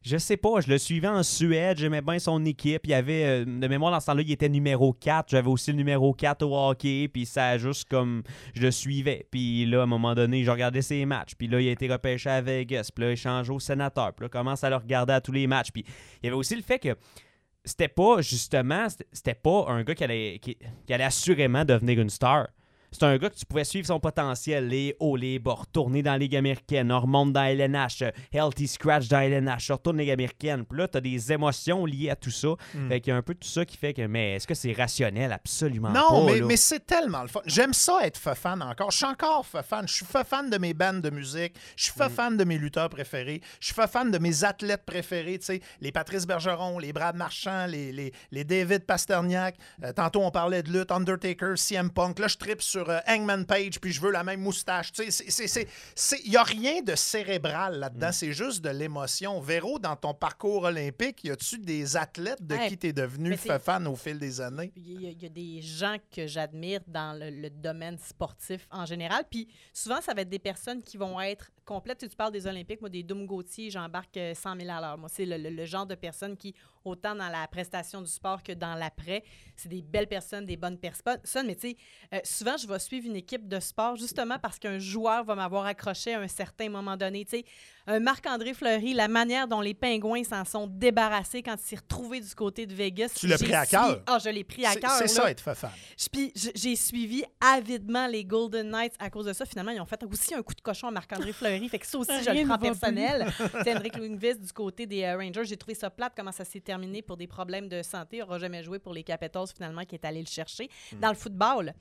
[0.05, 2.81] Je sais pas, je le suivais en Suède, j'aimais bien son équipe.
[2.85, 5.31] Il y avait, euh, de mémoire, dans ce temps-là, il était numéro 4.
[5.31, 8.25] J'avais aussi le numéro 4 au hockey, puis ça juste comme.
[8.55, 9.27] Je le suivais.
[9.31, 11.35] Puis là, à un moment donné, je regardais ses matchs.
[11.39, 12.91] Puis là, il a été repêché à Vegas.
[12.93, 14.13] Puis là, il change au sénateur.
[14.13, 15.71] Puis là, commence à le regarder à tous les matchs.
[15.73, 15.85] Puis
[16.21, 16.97] il y avait aussi le fait que
[17.65, 20.57] c'était pas, justement, c'était- pas un gars qui allait, qui
[20.91, 22.49] allait assurément devenir une star.
[22.93, 26.13] C'est un gars que tu pouvais suivre son potentiel, les hauts, les bas, retourner dans
[26.13, 30.13] la Ligue américaine, on remonte dans LNH, healthy scratch dans LNH, retourne dans la Ligue
[30.13, 30.65] américaine.
[30.65, 32.49] Puis là, tu as des émotions liées à tout ça.
[32.75, 32.89] Hmm.
[32.89, 34.73] Fait qu'il y a un peu tout ça qui fait que, mais est-ce que c'est
[34.73, 35.33] rationnel?
[35.33, 36.01] Absolument pas.
[36.01, 37.41] Non, mais, c'est tellement le fun.
[37.47, 38.91] J'aime ça être fan encore.
[38.91, 39.89] Je suis encore fan.
[39.89, 41.55] Je suis fan de mes bandes de musique.
[41.77, 43.41] Je suis fan de mes lutteurs préférés.
[43.61, 45.39] Je suis fan de mes athlètes préférés.
[45.39, 49.57] Tu sais, les Patrice Bergeron, les Brad Marchand, les, les, les David Pasterniak.
[49.83, 52.19] Euh, tantôt, on parlait de lutte, Undertaker, CM Punk.
[52.19, 54.93] Là, je tripe sur euh, Hangman Page, puis je veux la même moustache.
[54.93, 58.13] Tu sais, c'est- c'est- c'est- c'est- il n'y a rien de cérébral là-dedans.
[58.13, 59.41] C'est juste de l'émotion.
[59.41, 63.37] Véro, dans ton parcours olympique, y a-tu des athlètes de Ouais, qui tu es devenu
[63.37, 64.73] fan au fil des années?
[64.77, 68.67] Il y, a, il y a des gens que j'admire dans le, le domaine sportif
[68.71, 69.25] en général.
[69.31, 71.99] Puis souvent, ça va être des personnes qui vont être complètes.
[72.09, 74.99] Tu, parles des Olympiques, moi, des Doom Gauthier, j'embarque euh, 100 000 à l'heure.
[74.99, 76.55] Moi, c'est le, le- le genre de personnes qui,
[76.85, 79.23] autant dans la prestation du sport que dans l'après,
[79.57, 81.21] c'est des belles personnes, des bonnes personnes.
[81.47, 81.77] Mais tu sais,
[82.15, 85.67] euh, souvent, je vais suivre une équipe de sport justement parce qu'un joueur va m'avoir
[85.67, 87.25] accroché à un certain moment donné.
[87.25, 87.45] Tu
[87.87, 92.21] un Marc-André Fleury, la manière dont les Pingouins s'en sont débarrassés quand il s'est retrouvé
[92.21, 93.13] du côté de Vegas.
[93.17, 94.03] Tu l'as pris à cœur.
[94.07, 94.91] Ah, je l'ai pris à cœur.
[94.93, 95.71] C'est ça, être fan.
[96.13, 99.45] Puis j'ai suivi avidement les Golden Knights à cause de ça.
[99.45, 101.69] Finalement, ils ont fait aussi un coup de cochon à Marc-André Fleury.
[101.69, 103.27] Fait que ça aussi, je le prends personnel.
[103.65, 105.45] C'est Henrik Lundqvist du côté des euh, Rangers.
[105.45, 108.17] J'ai trouvé ça plate comment ça s'est terminé pour des problèmes de santé.
[108.17, 110.69] Il n'aura jamais joué pour les Capitals finalement qui est allé le chercher.
[111.01, 111.73] Dans le football,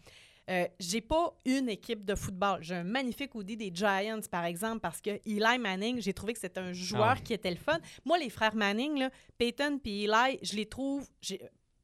[0.50, 2.60] euh, j'ai pas une équipe de football.
[2.62, 6.39] J'ai un magnifique hoodie des Giants, par exemple, parce que Eli Manning, j'ai trouvé que
[6.39, 7.22] c'était un joueur Ah.
[7.24, 7.78] qui était le fun.
[8.06, 11.08] Moi, les frères Manning, là, Peyton puis Eli, je les trouve...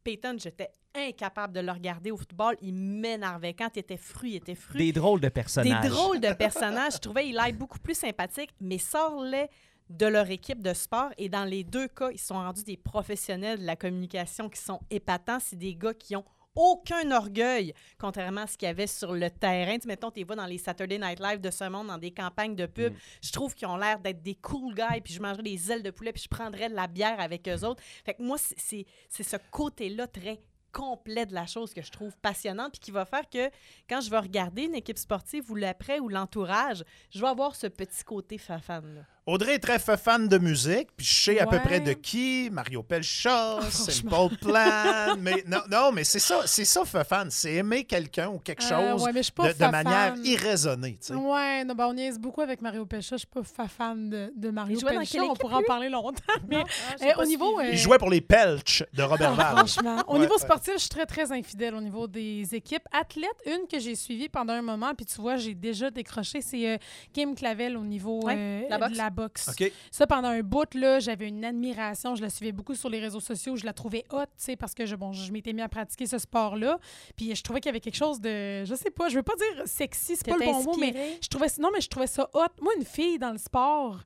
[0.03, 2.55] Peyton, j'étais incapable de le regarder au football.
[2.62, 3.53] Il m'énervait.
[3.53, 4.78] Quand il était fru, il était fru.
[4.78, 5.82] Des drôles de personnages.
[5.82, 6.93] Des drôles de personnages.
[6.93, 9.47] Je trouvais Eli beaucoup plus sympathique, mais sors-les
[9.89, 11.10] de leur équipe de sport.
[11.18, 14.80] Et dans les deux cas, ils sont rendus des professionnels de la communication qui sont
[14.89, 15.39] épatants.
[15.39, 16.26] C'est des gars qui ont
[16.58, 19.78] aucun orgueil, contrairement à ce qu'il y avait sur le terrain.
[19.80, 22.55] Tu mettons, tu vois dans les Saturday Night Live de ce monde, dans des campagnes
[22.55, 22.93] de pub.
[23.24, 25.91] Je trouve qu'ils ont l'air d'être des cool guys, puis je mangerais des ailes de
[25.91, 27.82] poulet, puis je prendrais de la bière avec eux autres.
[28.05, 30.41] Fait que moi, c'est- c'est c'est ce côté-là très
[30.74, 33.49] complet de la chose que je trouve passionnante puis qui va faire que
[33.89, 37.68] quand je vais regarder une équipe sportive ou l'après ou l'entourage, je vais avoir ce
[37.68, 38.60] petit côté fan
[38.95, 39.01] là.
[39.28, 42.49] Audrey est très fan de musique, puis je sais à peu près de qui.
[42.51, 44.30] Mario Pelcha, franchement.
[44.30, 45.15] Simple Plan.
[45.19, 47.30] mais non, non, mais c'est ça, c'est ça, fan.
[47.30, 50.97] C'est aimer quelqu'un ou quelque Euh, chose ouais, de, de manière irraisonnée.
[51.01, 51.13] tu sais.
[51.15, 53.15] Ouais, non, ben, on niaise beaucoup avec Mario Pelcha.
[53.17, 55.11] Je suis pas fa- fan de, de Mario Il jouait dans Pelcha.
[55.19, 56.21] quelle On pourrait en parler longtemps.
[56.49, 57.59] Mais euh, pas au niveau.
[57.59, 59.67] euh, Il jouait pour les Pelch de Robert Ah, Val.
[59.67, 60.03] franchement.
[60.07, 62.84] Au Ouais, niveau sportif, je suis très, très infidèle au niveau des équipes.
[62.93, 66.67] Athlète, une que j'ai suivie pendant un moment, puis tu vois, j'ai déjà décroché, c'est
[66.69, 66.78] euh,
[67.13, 68.91] Kim Clavel au niveau Ouais, euh, la boxe.
[68.93, 69.49] de la boxe.
[69.91, 72.15] Ça, pendant un bout, là, j'avais une admiration.
[72.15, 73.55] Je la suivais beaucoup sur les réseaux sociaux.
[73.55, 76.05] Je la trouvais hot, tu sais, parce que je, bon, je m'étais mis à pratiquer
[76.05, 76.80] ce sport-là.
[77.15, 79.36] Puis je trouvais qu'il y avait quelque chose de, je sais pas, je veux pas
[79.36, 82.30] dire sexy, c'est pas le bon mot, mais je trouvais, non, mais je trouvais ça
[82.34, 82.39] hot.
[82.61, 83.99] Moi, une fille dans le sport,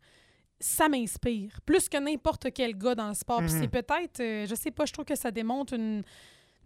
[0.59, 1.59] ça m'inspire.
[1.65, 3.39] Plus que n'importe quel gars dans le sport.
[3.39, 3.61] Puis Mhm.
[3.61, 6.03] c'est peut-être, euh, je sais pas, je trouve que ça démontre une.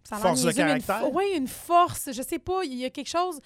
[0.04, 1.12] ça Force de une caractère?
[1.12, 2.10] Oui, une force.
[2.12, 3.40] Je sais pas, il y a quelque chose.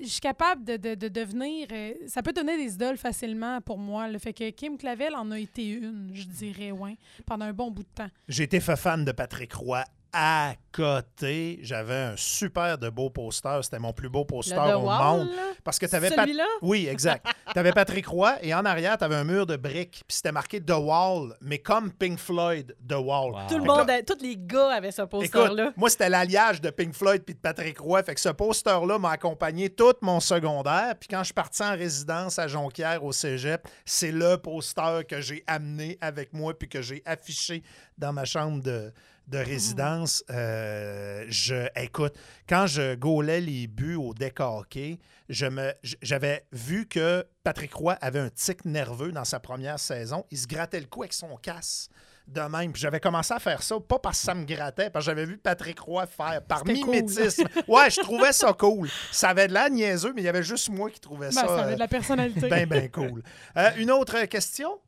[0.00, 1.68] Je suis capable de, de, de devenir.
[1.72, 4.08] euh, ça peut donner des idoles facilement pour moi.
[4.08, 7.70] Le fait que Kim Clavel en a été une, je dirais, ouais, pendant un bon
[7.70, 8.10] bout de temps.
[8.28, 9.84] J'ai été fan de Patrick Roy
[10.16, 11.58] à côté.
[11.62, 13.60] J'avais un super de beau poster.
[13.62, 15.28] C'était mon plus beau poster au Wall, monde.
[15.64, 16.46] Parce que tu avais Celui-là?
[16.62, 17.26] Oui, exact.
[17.52, 20.04] tu avais Patrick Roy et en arrière, tu avais un mur de briques.
[20.06, 23.32] Puis c'était marqué The Wall, mais comme Pink Floyd, The Wall.
[23.32, 23.40] Wow.
[23.48, 25.72] Tout le là- monde, tous les gars avaient ce Écoute, poster-là.
[25.76, 28.02] moi, c'était l'alliage de Pink Floyd puis de Patrick Roy.
[28.04, 30.94] Fait que ce poster-là m'a accompagné tout mon secondaire.
[30.98, 35.20] Puis quand je suis parti en résidence à Jonquière, au cégep, c'est le poster que
[35.20, 37.62] j'ai amené avec moi puis que j'ai affiché
[37.98, 38.92] dans ma chambre de,
[39.26, 40.22] de résidence.
[40.30, 42.14] Euh, je, écoute,
[42.48, 44.98] quand je gaulais les buts au deck hockey,
[45.28, 49.78] je me, j- j'avais vu que Patrick Roy avait un tic nerveux dans sa première
[49.78, 50.24] saison.
[50.30, 51.88] Il se grattait le cou avec son casse
[52.26, 52.72] de même.
[52.72, 55.24] Puis j'avais commencé à faire ça, pas parce que ça me grattait, parce que j'avais
[55.26, 56.72] vu Patrick Roy faire par cool.
[56.74, 57.44] mimétisme.
[57.68, 58.88] Ouais, je trouvais ça cool.
[59.10, 61.46] Ça avait de la niaiseux, mais il y avait juste moi qui trouvais Ben, ça.
[61.48, 62.48] ça avait euh, de la personnalité.
[62.48, 63.22] ben, ben cool.
[63.56, 64.78] Euh, une autre question?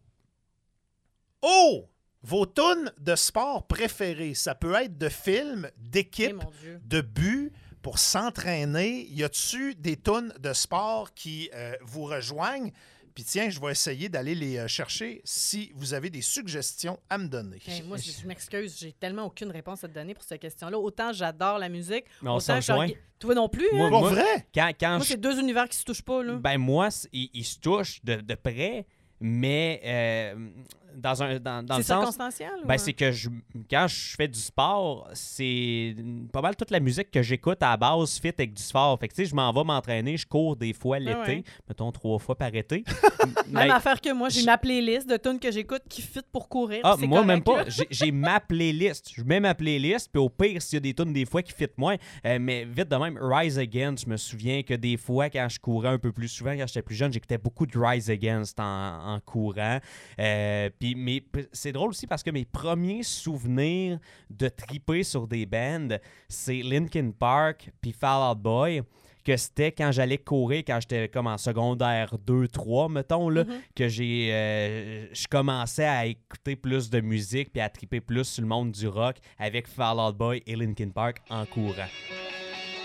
[1.42, 1.88] Oh!
[2.26, 6.80] Vos tunes de sport préférées, ça peut être de films, Eh, d'équipes, Dieu.
[6.84, 7.52] de buts
[7.82, 9.06] pour s'entraîner.
[9.10, 12.72] Y a-tu des tunes de sport qui euh, vous rejoignent?
[13.14, 17.16] Puis tiens, je vais essayer d'aller les euh, chercher si vous avez des suggestions à
[17.16, 17.58] me donner.
[17.66, 20.76] Hey, moi, je, je m'excuse, j'ai tellement aucune réponse à te donner pour cette question-là.
[20.78, 23.90] Autant j'adore la musique, Mais on autant je Toi non plus, Moi, hein?
[23.90, 24.46] Moi, vrai?
[24.52, 26.34] Quand, quand Moi, je c'est deux univers qui se touchent pas, là.
[26.34, 28.84] Ben moi, ils, ils se touchent de, de près,
[29.20, 30.50] mais euh,
[30.96, 31.98] dans un dans, dans le c'est sens.
[31.98, 32.50] circonstanciel?
[32.64, 32.78] Ben, hein?
[32.78, 33.28] c'est que je,
[33.70, 35.94] quand je fais du sport, c'est
[36.32, 38.98] pas mal toute la musique que j'écoute à la base fit avec du sport.
[38.98, 41.44] Fait que tu sais, je m'en vais m'entraîner, je cours des fois l'été, ouais.
[41.68, 42.84] mettons trois fois par été.
[43.50, 46.80] Même affaire que moi, j'ai ma playlist de tunes que j'écoute qui fit pour courir.
[46.84, 47.68] Ah, moi, même pas.
[47.68, 49.10] J'ai- J'ai ma playlist.
[49.14, 51.52] Je mets ma playlist, puis au pire, s'il y a des tunes des fois qui
[51.52, 51.96] fit moins.
[52.24, 55.58] euh, mais vite de même, Rise Against, je me souviens que des fois, quand je
[55.58, 59.14] courais un peu plus souvent, quand j'étais plus jeune, j'écoutais beaucoup de Rise Against en,
[59.14, 59.78] en courant.
[60.20, 63.98] Euh, puis mes- c'est drôle aussi parce que mes premiers souvenirs
[64.30, 68.82] de triper sur des bands, c'est Linkin Park puis Fall Out Boy
[69.24, 73.60] que c'était quand j'allais courir, quand j'étais comme en secondaire 2, 3, mettons, là, Mhm.
[73.74, 78.42] que j'ai euh, je commençais à écouter plus de musique puis à triper plus sur
[78.42, 81.88] le monde du rock avec Fall Out Boy et Linkin Park en courant.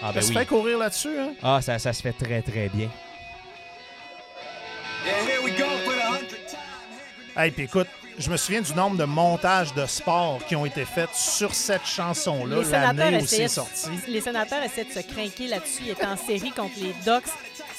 [0.01, 0.33] Ah Ça ben se oui.
[0.39, 1.33] fait courir là-dessus, hein?
[1.43, 2.89] Ah, ça, ça se fait très très bien.
[7.36, 7.88] Hey, puis écoute,
[8.19, 11.86] je me souviens du nombre de montages de sport qui ont été faits sur cette
[11.86, 13.89] chanson-là, Les sénateurs, l'année où c'est sorti.
[14.07, 15.84] les sénateurs essaient de se craquer là-dessus.
[15.86, 17.32] Ils étaient en série contre les Ducks.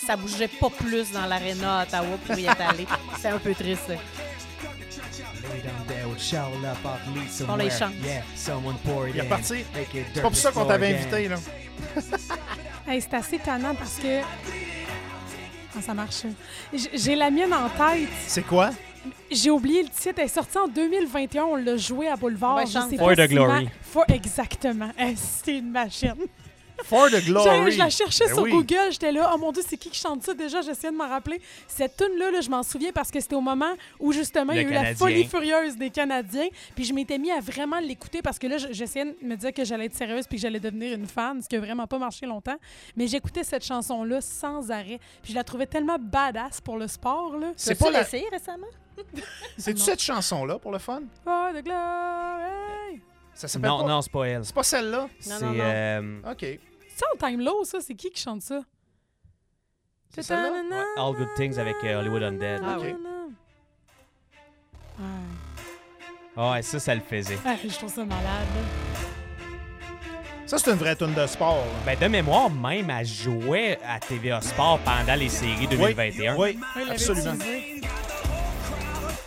[0.07, 2.87] Ça bougeait pas plus dans l'aréna à Ottawa pour y être allé.
[3.21, 3.93] C'est un peu triste.
[7.49, 7.93] On les chante.
[9.13, 9.65] Il est reparti.
[10.15, 11.37] C'est pas pour ça qu'on t'avait invité, là.
[12.85, 14.23] Hey, c'est assez tannant parce que.
[15.77, 16.23] Ah, ça marche.
[16.95, 18.09] J'ai la mienne en tête.
[18.27, 18.71] C'est quoi?
[19.31, 20.15] J'ai oublié le titre.
[20.19, 21.45] Elle est sortie en 2021.
[21.45, 22.57] On l'a joué à Boulevard.
[22.57, 22.91] Ouais, Je chante.
[22.91, 23.65] sais For pas the si Glory.
[23.65, 24.91] ma- For- Exactement.
[25.17, 26.15] C'est une machine.
[26.85, 27.73] For the Je, Glory.
[27.73, 28.51] je la cherchais Ben sur oui.
[28.51, 30.63] Google, j'étais là, oh mon dieu, c'est qui qui chante ça déjà?
[30.63, 31.41] J'essayais de m'en rappeler.
[31.69, 34.65] Cette tune là je m'en souviens parce que c'était au moment où justement il y
[34.65, 36.49] a eu la folie furieuse des Canadiens.
[36.75, 39.53] Puis je m'étais mis à vraiment l'écouter parce que là, je- j'essayais de me dire
[39.53, 41.99] que j'allais être sérieuse puis que j'allais devenir une fan, ce qui a vraiment pas
[41.99, 42.57] marché longtemps.
[42.97, 44.99] Mais j'écoutais cette chanson-là sans arrêt.
[45.23, 47.53] Puis je la trouvais tellement badass pour le sport, là.
[47.57, 48.01] C'est pas la...
[48.01, 48.67] l'essayé récemment?
[49.57, 51.03] C'est-tu cette chanson-là pour le fun?
[51.27, 52.62] Oh, the glory!
[53.35, 53.89] Ça s'appelle Non, pas...
[53.89, 54.45] non, c'est pas elle.
[54.45, 55.01] C'est pas celle-là?
[55.03, 55.59] Non, C'est non, non.
[55.61, 56.41] euh, OK.
[56.95, 57.81] C'est en time low, ça?
[57.81, 58.61] C'est qui qui chante ça?
[60.15, 60.51] C'est celle-là?
[60.53, 62.61] ouais, All Good Things avec euh, Hollywood Undead.
[62.65, 62.85] Ah OK.
[62.85, 62.95] oui.
[64.99, 65.07] Ouais.
[66.37, 67.39] Ah ouais, ça, ça le faisait.
[67.45, 68.23] Ouais, je trouve ça malade.
[68.25, 68.63] là.
[70.47, 71.57] Ça, c'est une vraie tune de sport.
[71.57, 71.65] là.
[71.87, 76.37] Ben, de mémoire, même, elle jouait à TVA Sport pendant les séries 2021.
[76.37, 77.35] Oui, il l'avait absolument.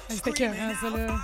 [0.10, 1.16] C'était écœurant, ça, là.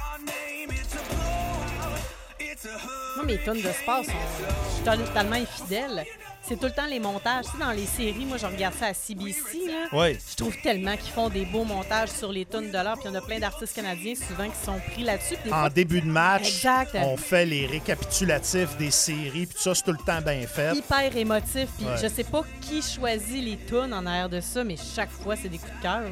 [3.18, 4.12] Moi, mes tunes de sport sont.
[4.12, 6.06] Je suis totalement infidèle.
[6.44, 7.46] C'est tout le temps les montages.
[7.46, 9.88] Tu sais, dans les séries, moi, je regarde ça à CBC, là.
[9.94, 10.18] Oui.
[10.32, 12.96] Je trouve tellement qu'ils font des beaux montages sur les tunes de l'heure.
[12.96, 15.36] Puis il y en a plein d'artistes canadiens souvent qui sont pris là-dessus.
[15.46, 16.96] En fois, début de match, Exact.
[16.96, 20.76] on fait les récapitulatifs des séries, puis ça, c'est tout le temps bien fait.
[20.76, 21.68] hyper émotif.
[21.78, 21.98] Puis Ouais.
[22.02, 25.50] je sais pas qui choisit les tunes en arrière de ça, mais chaque fois, c'est
[25.50, 26.02] des coups de cœur.
[26.02, 26.10] là.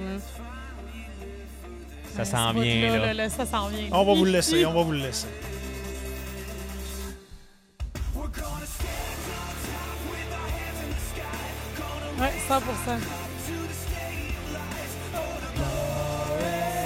[2.17, 3.29] Ça s'en vient, là.
[3.29, 3.87] Ça s'en vient.
[3.91, 5.27] On va vous le laisser, on va vous le laisser.
[12.19, 12.59] Ouais, 100%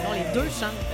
[0.04, 0.86] Non, les deux chantent.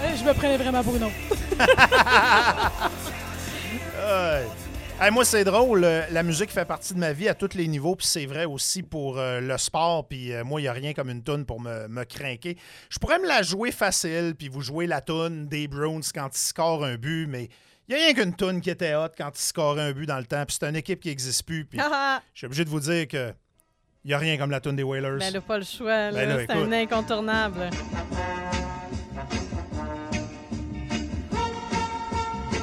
[0.00, 1.14] Ouais, Je me prenais vraiment pour une autre.
[5.04, 5.82] Hey, moi, c'est drôle.
[5.82, 8.44] euh, La musique fait partie de ma vie à tous les niveaux, puis c'est vrai
[8.44, 10.06] aussi pour euh, le sport.
[10.06, 12.56] Puis euh, moi, il n'y a rien comme une toune pour me, me craquer.
[12.88, 16.38] Je pourrais me la jouer facile, puis vous jouer la toune des Browns quand ils
[16.38, 17.48] scorent un but, mais
[17.88, 20.18] il n'y a rien qu'une toune qui était hot quand ils scoraient un but dans
[20.18, 20.44] le temps.
[20.46, 21.64] Puis c'est une équipe qui n'existe plus.
[21.64, 22.22] Puis Ah, ah.
[22.32, 23.32] je suis obligé de vous dire que
[24.04, 25.18] il n'y a rien comme la toune des Whalers.
[25.18, 26.12] ben, là, pas le choix.
[26.12, 27.70] Ben c'est un incontournable.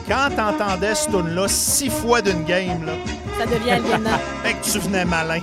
[0.10, 2.93] Quand t'entendais cette tune-là six fois d'une game, là,
[3.38, 4.18] Ça devient aliénant.
[4.43, 5.39] Fait que tu venais malin.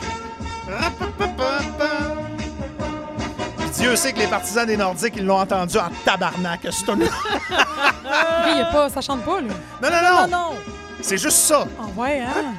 [3.59, 6.99] Puis Dieu sait que les partisans des Nordiques, ils l'ont entendu en tabarnak, ce tune
[6.99, 7.07] Lui,
[7.49, 9.55] il pas, ça chante pas, là.
[9.81, 10.29] Non, non, non, non!
[10.51, 10.55] non!
[11.01, 11.65] C'est juste ça.
[11.79, 12.55] Ah ouais, hein?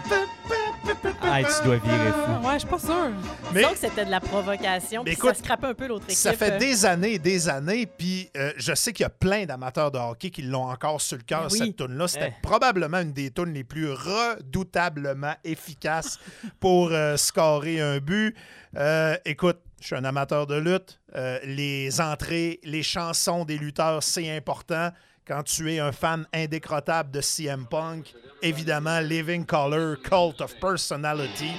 [1.21, 2.47] Ah, tu dois virer fou.
[2.47, 3.11] Ouais, je suis pas sûre.
[3.53, 5.03] Mais Donc, c'était de la provocation.
[5.03, 6.17] Mais Puis écoute, ça scrapait un peu l'autre équipe.
[6.17, 6.57] ça fait euh.
[6.57, 9.97] des années et des années, puis euh, je sais qu'il y a plein d'amateurs de
[9.97, 11.57] hockey qui l'ont encore sur le cœur, oui.
[11.57, 12.07] cette tune-là.
[12.07, 12.41] C'était Eh.
[12.41, 16.19] probablement une des tunes les plus redoutablement efficaces
[16.59, 18.35] pour euh, scorer un but.
[18.77, 20.99] Euh, écoute, je suis un amateur de lutte.
[21.15, 24.91] Euh, les entrées, les chansons des lutteurs, c'est important.
[25.27, 31.51] Quand tu es un fan indécrottable de CM Punk, évidemment, Living Color, Cult of Personality.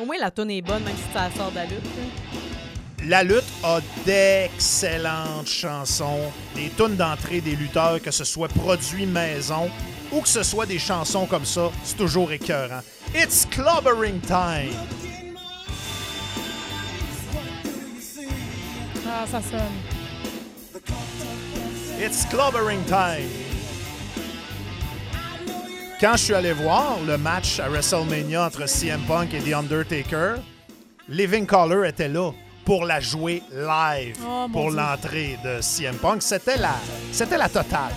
[0.00, 1.84] Au moins, la tonne est bonne, même si ça sort de la lutte.
[3.08, 9.70] La lutte a d'excellentes chansons, des tunes d'entrée des lutteurs, que ce soit produits maison
[10.12, 12.80] ou que ce soit des chansons comme ça, c'est toujours écœurant.
[13.14, 14.74] It's clobbering time.
[19.06, 19.60] Ah, ça sonne.
[21.98, 23.45] It's clobbering time.
[26.00, 30.34] Quand je suis allé voir le match à WrestleMania entre CM Punk et The Undertaker,
[31.08, 32.32] Living Color était là
[32.66, 36.20] pour la jouer live Oh, pour l'entrée de CM Punk.
[36.22, 36.74] C'était la,
[37.12, 37.94] c'était la totale.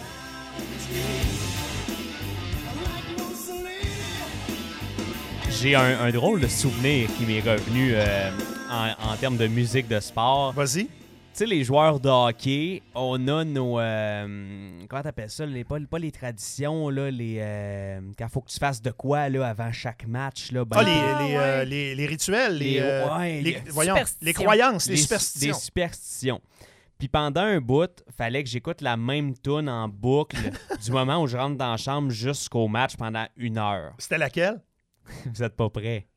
[5.49, 8.31] J'ai un, un drôle de souvenir qui m'est revenu euh,
[8.71, 10.53] en, en termes de musique de sport.
[10.53, 10.87] Vas-y.
[11.33, 13.79] Tu sais, les joueurs de hockey, on a nos.
[13.79, 15.45] euh, comment t'appelles ça?
[15.45, 17.37] Les, pas, pas les traditions, là, les.
[17.39, 20.65] euh, quand faut que tu fasses de quoi, là, avant chaque match, là.
[20.65, 21.37] ben, Ah, les, Ah, les, ouais.
[21.39, 25.53] euh, les- les rituels, les, Les- euh, ouais, les- les voyons, les croyances, les superstitions.
[25.53, 26.41] Des superstitions.
[26.97, 30.35] Puis pendant un bout, fallait que j'écoute la même tune en boucle
[30.83, 33.93] du moment où je rentre dans la chambre jusqu'au match pendant une heure.
[33.97, 34.61] C'était laquelle?
[35.33, 36.07] Vous êtes pas prêts?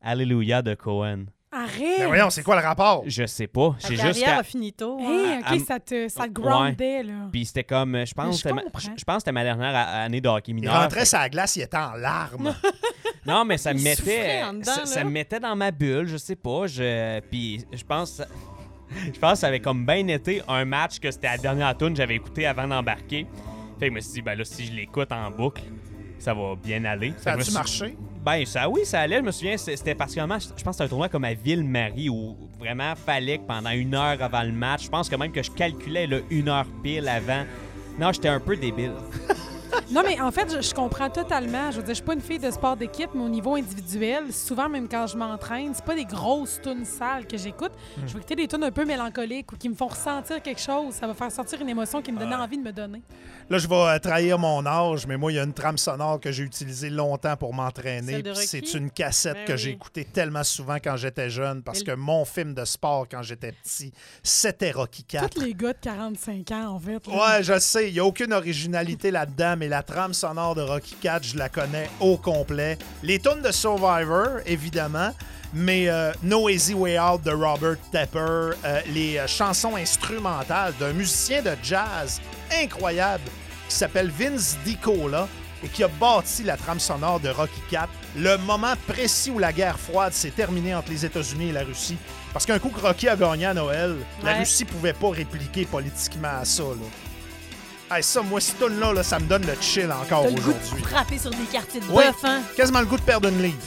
[0.00, 1.24] Alléluia de Cohen.
[1.52, 1.98] Arrête!
[2.00, 3.04] Ben voyons, c'est quoi le rapport?
[3.06, 3.76] Je sais pas.
[3.78, 4.98] J'ai carrière juste qu'à- a finito.
[4.98, 5.40] Hey, hein.
[5.40, 6.30] ok, à- ça te, ça te Ouais.
[6.32, 7.12] groundait, là.
[7.32, 8.78] Puis c'était comme, euh, je pense, Mais je c'était ma- comprends.
[8.80, 10.74] je je pense que c'était ma dernière a- année de hockey Il mineur.
[10.82, 12.54] rentrait Fait- sur la glace, il était en larmes.
[13.26, 16.06] Non, mais ça me Il mettait, souffrait en dedans, ça, me mettait dans ma bulle,
[16.06, 16.68] je sais pas.
[16.68, 18.22] Je, puis je pense,
[19.12, 21.90] je pense que ça avait comme bien été un match que c'était la dernière tune
[21.90, 23.26] que j'avais écouté avant d'embarquer.
[23.80, 25.60] Fait que je me suis dit, ben là, si je l'écoute en boucle,
[26.18, 27.14] ça va bien aller.
[27.18, 27.96] Ça a-tu marché?
[28.24, 29.18] Ben ça, oui, ça allait.
[29.18, 32.36] Je me souviens, c'était particulièrement, je pense que c'était un tournoi comme à Ville-Marie où
[32.58, 35.50] vraiment fallait que pendant une heure avant le match, je pense que même que je
[35.50, 37.44] calculais là, une heure pile avant.
[37.98, 38.92] Non, j'étais un peu débile.
[39.90, 41.70] Non, mais en fait, je, je comprends totalement.
[41.70, 44.32] Je veux dire, je suis pas une fille de sport d'équipe, mais au niveau individuel,
[44.32, 47.72] souvent, même quand je m'entraîne, c'est pas des grosses tunes sales que j'écoute.
[48.06, 50.94] Je vais écouter des tunes un peu mélancoliques ou qui me font ressentir quelque chose.
[50.94, 53.02] Ça va faire sortir une émotion qui me donne envie de me donner.
[53.48, 56.18] Là, je vais euh, trahir mon âge, mais moi, il y a une trame sonore
[56.20, 58.22] que j'ai utilisée longtemps pour m'entraîner.
[58.34, 59.58] C'est une cassette Ben que oui.
[59.58, 63.52] j'ai écoutée tellement souvent quand j'étais jeune, parce que mon film de sport quand j'étais
[63.52, 63.92] petit,
[64.22, 65.30] c'était Rocky 4.
[65.30, 67.06] Tous les gars de 45 ans, en fait.
[67.06, 67.14] là.
[67.14, 70.94] Ouais, je sais, il n'y a aucune originalité là-dedans, mais la trame sonore de Rocky
[71.00, 72.78] 4, je la connais au complet.
[73.02, 75.12] Les tunes de Survivor, évidemment,
[75.52, 78.18] mais euh, No Easy Way Out de Robert Tepper,
[78.64, 82.20] euh, les euh, chansons instrumentales d'un musicien de jazz
[82.52, 83.24] incroyable
[83.68, 85.28] qui s'appelle Vince DiCola
[85.64, 89.52] et qui a bâti la trame sonore de Rocky 4, le moment précis où la
[89.52, 91.96] guerre froide s'est terminée entre les États-Unis et la Russie.
[92.32, 94.34] Parce qu'un coup que Rocky a gagné à Noël, la.
[94.34, 96.62] Russie pouvait pas répliquer politiquement à ça.
[96.62, 97.05] Là.
[97.88, 100.82] Hey, ça, moi, ce tune-là, là, ça me donne le chill encore le goût aujourd'hui.
[100.82, 102.42] de frapper sur des quartiers de bœuf, hein?
[102.56, 103.62] quasiment le goût de perdre une livre.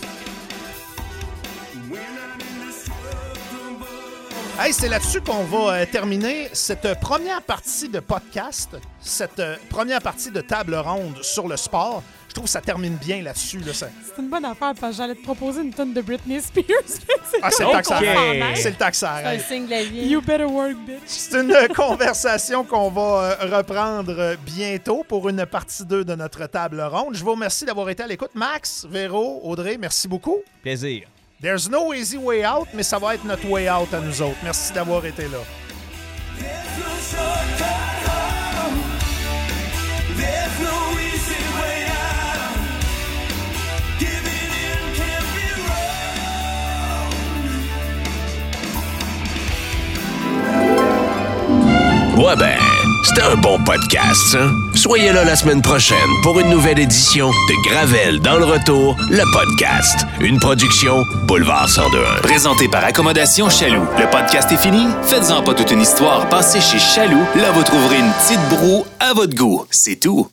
[4.60, 9.56] Hey, c'est là-dessus qu'on va euh, terminer cette euh, première partie de podcast, cette euh,
[9.70, 12.04] première partie de table ronde sur le sport.
[12.30, 13.58] Je trouve que ça termine bien là-dessus.
[13.60, 16.40] Là, ça- C'est une bonne affaire parce que j'allais te proposer une tonne de Britney
[16.40, 16.66] Spears.
[17.42, 18.06] Ah, c'est le temps que ça Ok.
[18.08, 18.58] arrête.
[18.58, 20.08] C'est le temps que ça C'est un signe de la vie.
[20.08, 21.00] you better work, bitch.
[21.06, 26.46] C'est une conversation qu'on va euh, reprendre euh, bientôt pour une partie 2 de notre
[26.48, 27.16] table ronde.
[27.16, 28.32] Je vous remercie d'avoir été à l'écoute.
[28.36, 30.38] Max, Véro, Audrey, merci beaucoup.
[30.62, 31.04] Plaisir.
[31.42, 34.38] There's no easy way out, mais ça va être notre way out à nous autres.
[34.44, 35.40] Merci d'avoir été là.
[52.20, 52.58] Ouais ben,
[53.06, 54.50] c'était un bon podcast, ça.
[54.76, 59.24] Soyez là la semaine prochaine pour une nouvelle édition de Gravel dans le retour, le
[59.32, 60.06] podcast.
[60.20, 62.22] Une production Boulevard 1021.
[62.22, 63.86] Présenté par Accommodation Chaloux.
[63.98, 64.86] Le podcast est fini?
[65.04, 66.28] Faites-en pas toute une histoire.
[66.28, 67.24] Passez chez Chaloux.
[67.38, 69.66] Là, vous trouverez une petite broue à votre goût.
[69.72, 70.28] C'est tout.